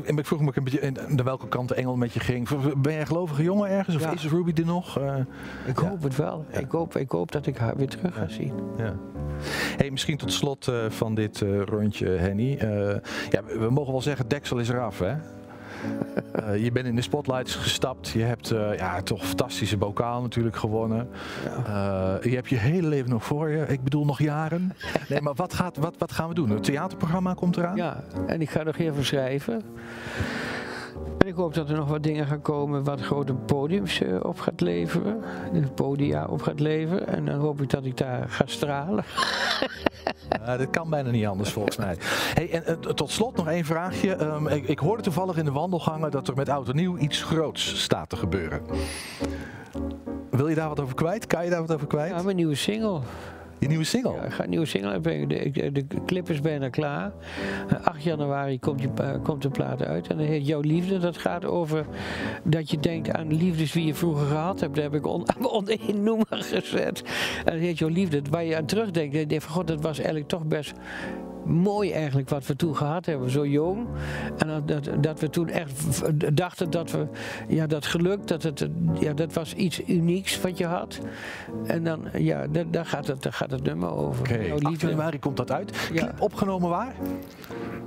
[0.05, 2.49] En ik vroeg me ook een beetje naar welke kant de engel met je ging.
[2.83, 3.97] Ben jij een gelovige jongen ergens?
[3.97, 4.12] Of Ja.
[4.12, 4.99] is Ruby er nog?
[4.99, 5.14] Eh,
[5.66, 6.45] Ik hoop het wel.
[6.51, 8.53] Ik, hoop, ik hoop dat ik haar weer terug ga zien.
[8.77, 8.95] Ja.
[9.77, 12.51] Hey, misschien tot slot eh, van dit eh, rondje, Henny.
[13.31, 15.14] Ja, we, we mogen wel zeggen, deksel is eraf, hè?
[16.33, 18.09] Eh, je bent in de spotlights gestapt.
[18.09, 21.09] Je hebt eh, ja, toch een fantastische bokaal natuurlijk gewonnen.
[21.66, 23.64] Eh, je hebt je hele leven nog voor je.
[23.68, 24.72] Ik bedoel, nog jaren.
[25.09, 26.51] Nee, maar wat, gaat, wat, wat gaan we doen?
[26.51, 27.77] Het theaterprogramma komt eraan?
[27.77, 29.62] Ja, en ik ga nog veel schrijven.
[31.27, 34.41] En ik hoop dat er nog wat dingen gaan komen wat grote podiums eh, op
[34.41, 35.22] gaat leveren.
[35.74, 37.07] Podia op gaat leveren.
[37.07, 39.05] En dan hoop ik dat ik daar ga stralen.
[40.47, 41.97] Dat kan bijna niet anders volgens mij.
[42.35, 44.14] Hey, en eh, tot slot nog één vraagje.
[44.14, 47.22] Ehm, ik, ik hoorde toevallig in de wandelgangen dat er met Oud en Nieuw iets
[47.22, 48.61] groots staat te gebeuren.
[50.31, 51.27] Wil je daar wat over kwijt?
[51.27, 52.11] Kan je daar wat over kwijt?
[52.11, 53.01] Ja, mijn nieuwe single.
[53.59, 54.13] Je nieuwe single?
[54.13, 55.01] Ja, ik ga een nieuwe single.
[55.01, 57.13] De, de, de clip is bijna klaar.
[57.69, 60.07] Eh, 8 januari komt, die, eh, komt de plaat uit.
[60.07, 60.99] En dat heet Jouw Liefde.
[60.99, 61.87] Dat gaat over
[62.45, 64.75] dat je denkt aan liefdes wie je vroeger gehad hebt.
[64.75, 67.03] Daar heb ik on, één noemer gezet.
[67.45, 68.23] En dat heet Jouw Liefde.
[68.31, 69.15] Waar je aan terugdenkt.
[69.15, 70.73] En je van god, dat was eigenlijk toch best
[71.47, 73.86] mooi eigenlijk wat we toen gehad hebben, zo jong.
[74.38, 76.03] En dat, dat, dat we toen echt
[76.36, 77.07] dachten dat we,
[77.49, 78.68] ja, dat geluk, dat, het,
[79.01, 80.99] ja, dat was iets unieks wat je had.
[81.66, 84.20] En dan, ja, da- daar gaat het, daar gaat het nummer over.
[84.20, 84.86] Oké, Jouw 8 liefde.
[84.88, 85.76] januari komt dat uit.
[85.92, 86.01] Ja.
[86.01, 86.94] Clip opgenomen waar?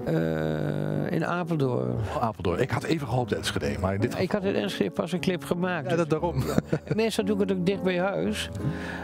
[0.06, 1.92] Eh, in Apeldoorn.
[1.92, 2.60] Oh, Apeldoorn.
[2.62, 5.44] Ik had even gehoopt Enschede, maar in dit Ik had in Enschede pas een clip
[5.44, 5.90] gemaakt.
[5.90, 6.44] Ja, dat daarom.
[6.96, 8.50] Meestal doe ik het ook dicht bij huis.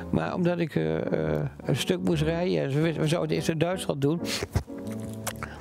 [0.09, 0.95] Maar omdat ik eh,
[1.35, 4.19] eh, een stuk moest rijden, en we zouden het eerst in Duitsland doen,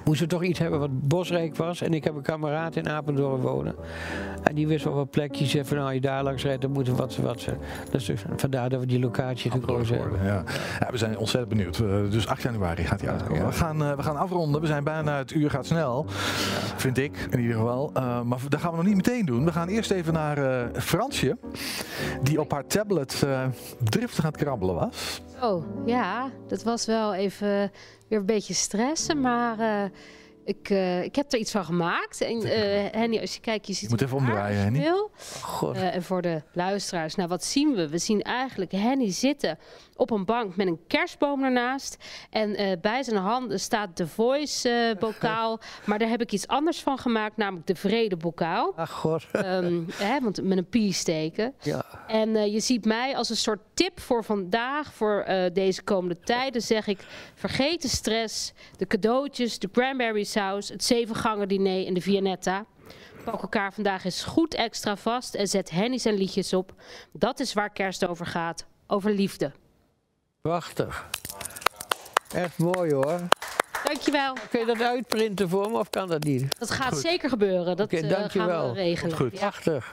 [0.05, 1.80] moesten we toch iets hebben wat bosrijk was.
[1.80, 3.74] En ik heb een kameraad in Apeldoorn wonen.
[4.43, 5.51] En die wist wel wat plekjes.
[5.51, 7.16] Zei van, nou, als je daar langs rijdt, dan moet er wat...
[7.16, 7.55] wat eh,
[7.91, 10.24] dus vandaar dat we die locatie gekozen hebben.
[10.24, 10.45] Ja.
[10.80, 11.78] ja, we zijn ontzettend benieuwd.
[12.12, 13.47] Dus 8 januari gaat hij uitkomen.
[13.47, 14.61] We, gaan, eh, we gaan afronden.
[14.61, 16.07] We zijn bijna, het uur gaat snel.
[16.76, 17.91] Vind ik in ieder geval.
[17.95, 19.45] Eh, maar dat gaan we nog niet meteen doen.
[19.45, 21.39] We gaan eerst even naar eh, Fransje.
[22.22, 23.47] Die op haar tablet eh,
[23.82, 25.22] driftig aan het krabbelen was.
[25.43, 27.70] Oh, ja, dat was wel even
[28.15, 29.91] weer een beetje stressen, maar eh,
[30.45, 32.21] ik, eh, ik heb er iets van gemaakt.
[32.21, 34.85] En eh, Henny, als je kijkt, je ziet Je moet even omdraaien, Henny.
[35.75, 37.89] Eh, en voor de luisteraars, nou wat zien we?
[37.89, 39.59] We zien eigenlijk Henny zitten
[39.97, 41.97] op een bank met een kerstboom ernaast.
[42.30, 45.61] En eh, bij zijn handen staat de Voice eh, bokaal.
[45.86, 48.72] maar daar heb ik iets anders van gemaakt, namelijk de Vrede bokaal.
[48.76, 49.24] Ach god.
[49.32, 51.55] Ehm, hè, want met een pie steken.
[51.62, 51.84] Ja.
[52.07, 56.62] En eh, je ziet mij als een soort tip voor vandaag, voor deze komende tijden,
[56.62, 62.01] zeg ik: vergeet de stress, de cadeautjes, de cranberry saus, het zevengangen diner en de
[62.01, 62.64] Vianetta.
[63.24, 66.74] Pak elkaar vandaag eens goed extra vast en zet Henny's en liedjes op.
[67.12, 69.53] Dat is waar kerst over gaat, over liefde.
[70.49, 71.07] Prachtig.
[72.34, 73.20] Echt mooi hoor.
[73.84, 74.36] Dankjewel.
[74.51, 76.59] Kun je dat uitprinten voor me of kan dat niet?
[76.59, 77.76] Dat gaat zeker gebeuren.
[77.76, 79.16] Dat Oké, eh, gaan we regelen.
[79.16, 79.32] Goed.
[79.32, 79.38] Ja.
[79.38, 79.90] Prachtig.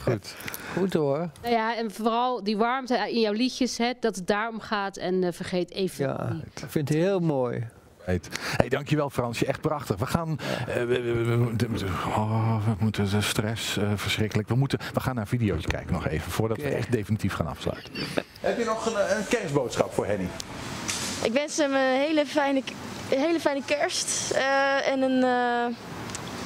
[0.00, 0.34] Goed.
[0.76, 1.30] Goed hoor.
[1.42, 4.96] Nou ja, en vooral die warmte in jouw liedjes, hè, dat het daarom gaat.
[4.96, 6.62] En eh, vergeet even Ja, niet.
[6.62, 7.66] ik vind het heel mooi.
[8.04, 9.96] Hey, dankjewel Fransje, echt prachtig.
[9.96, 10.38] We gaan,
[10.68, 14.48] eh, we, we- we- we moeten- oh, we moeten de stress, eh, verschrikkelijk.
[14.48, 17.46] We, moeten, we gaan naar een videootje kijken nog even, voordat we echt definitief gaan
[17.46, 17.92] afsluiten.
[18.46, 20.28] Heb je nog een, een kerstboodschap voor Henny?
[21.22, 22.62] Ik wens hem een hele fijne,
[23.08, 25.76] hele fijne kerst eh, en een eh,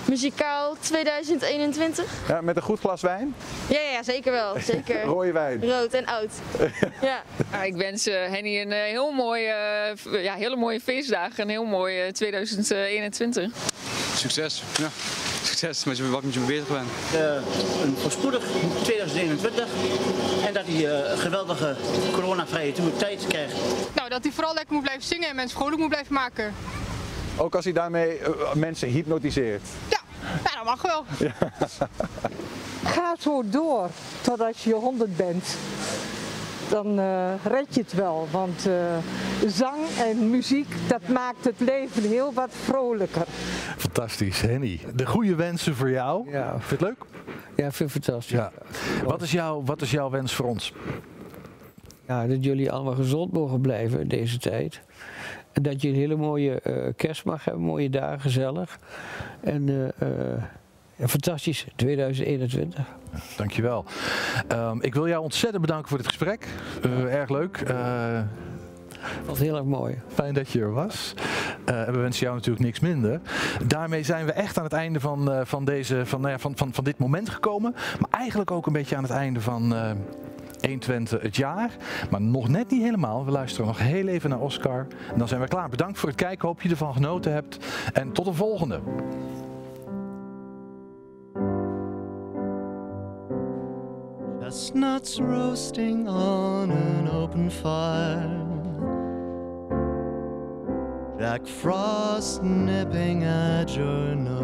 [0.05, 2.05] muzikaal 2021.
[2.28, 3.34] Ja, met een goed glas wijn?
[3.68, 4.55] Ja, ja, ja, zeker wel.
[4.72, 5.03] Zeker.
[5.03, 5.68] Rode wijn.
[5.70, 6.30] Rood en oud.
[7.03, 7.22] ja.
[7.53, 9.53] Ja, ik wens eh, Henny een eh, heel mooie,
[10.12, 11.42] eh, ja, hele mooie feestdagen.
[11.42, 13.53] Een heel mooi eh, 2021.
[14.14, 14.62] Succes.
[14.78, 14.88] Ja.
[15.43, 16.88] Succes met je, wat met je bezig bent.
[17.12, 17.34] Eh,
[17.82, 18.45] een voorspoedig
[18.82, 19.66] 2021
[20.47, 21.76] en dat hij eh, een geweldige
[22.12, 23.55] coronavrije tijd krijgt.
[23.95, 26.55] Nou, dat hij vooral lekker moet blijven zingen en mensen vrolijk moet blijven maken.
[27.36, 29.62] Ook als hij daarmee eh, mensen hypnotiseert.
[29.88, 30.01] Ja,
[30.55, 31.05] dat mag wel.
[32.95, 33.88] Ga zo door
[34.20, 35.57] totdat je 100 bent.
[36.70, 38.96] Dan eh, red je het wel, want eh,
[39.46, 43.24] zang en muziek, dat maakt het leven heel wat vrolijker.
[43.76, 44.80] Fantastisch, Henny.
[44.94, 46.30] De goede wensen voor jou.
[46.30, 46.50] Ja.
[46.60, 47.04] Vind je het leuk?
[47.56, 48.36] Ja, ik vind het fantastisch.
[48.36, 48.52] Ja.
[49.04, 50.72] Wat is, jouw, wat is jouw wens voor ons?
[52.06, 54.80] Ja, dat jullie allemaal gezond mogen blijven in deze tijd.
[55.52, 58.78] En dat je een hele mooie eh, kerst mag hebben, mooie dagen, gezellig.
[59.40, 60.42] En eh, eh,
[61.09, 62.86] fantastisch, 2021.
[63.36, 63.84] Dankjewel.
[64.48, 66.46] Ehm ik wil jou ontzettend bedanken voor dit gesprek.
[66.82, 67.57] Eh, erg leuk.
[67.57, 68.20] Eh,
[69.26, 69.98] Wat heel erg mooi.
[70.09, 71.14] Fijn dat je er was.
[71.64, 73.20] En we wensen jou natuurlijk niks minder.
[73.66, 76.72] Daarmee zijn we echt aan het einde van, van, deze, van, nou ja, van, van,
[76.72, 77.72] van dit moment gekomen.
[77.72, 79.90] Maar eigenlijk ook een beetje aan het einde van eh
[80.61, 81.70] 120 het jaar.
[82.11, 83.24] Maar nog net niet helemaal.
[83.24, 84.86] We luisteren nog heel even naar Oscar.
[85.12, 85.68] En dan zijn we klaar.
[85.68, 86.48] Bedankt voor het kijken.
[86.48, 87.59] Hoop je ervan genoten hebt.
[87.92, 88.80] En tot de volgende.
[94.51, 98.26] Chestnuts roasting on an open fire.
[101.20, 104.40] Jack Frost nipping at your nose.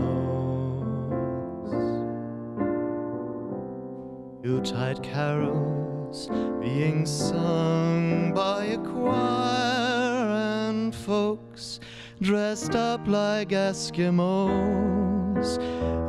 [4.44, 6.28] Yuletide carols
[6.60, 10.28] being sung by a choir
[10.68, 11.80] and folks
[12.22, 14.46] dressed up like Eskimos.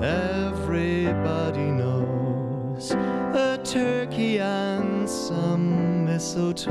[0.03, 3.16] everybody knows
[3.67, 6.67] turkey and some mistletoes.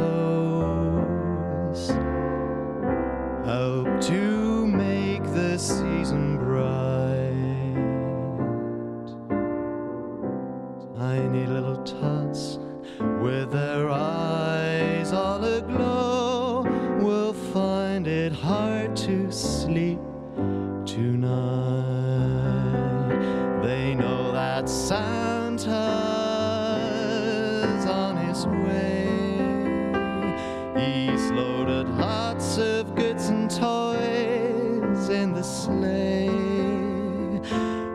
[3.45, 4.36] Help to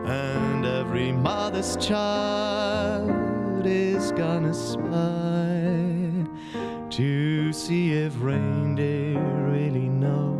[0.06, 6.24] and every mother's child is gonna spy
[6.88, 10.34] to see if reindeer really know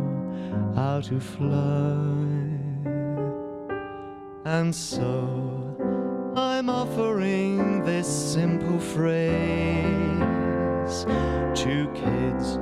[0.75, 1.93] how to fly.
[4.45, 10.25] And so I'm offering this simple phrase
[11.63, 12.57] to kids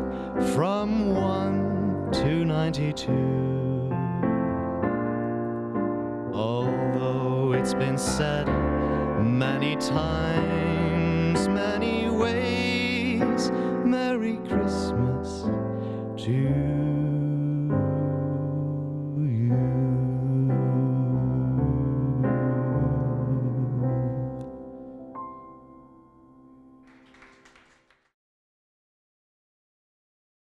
[0.53, 3.60] from 1 to 92.
[7.61, 8.47] It's been said
[9.23, 13.51] many times, many ways,
[13.85, 15.43] Merry Christmas
[16.23, 16.90] to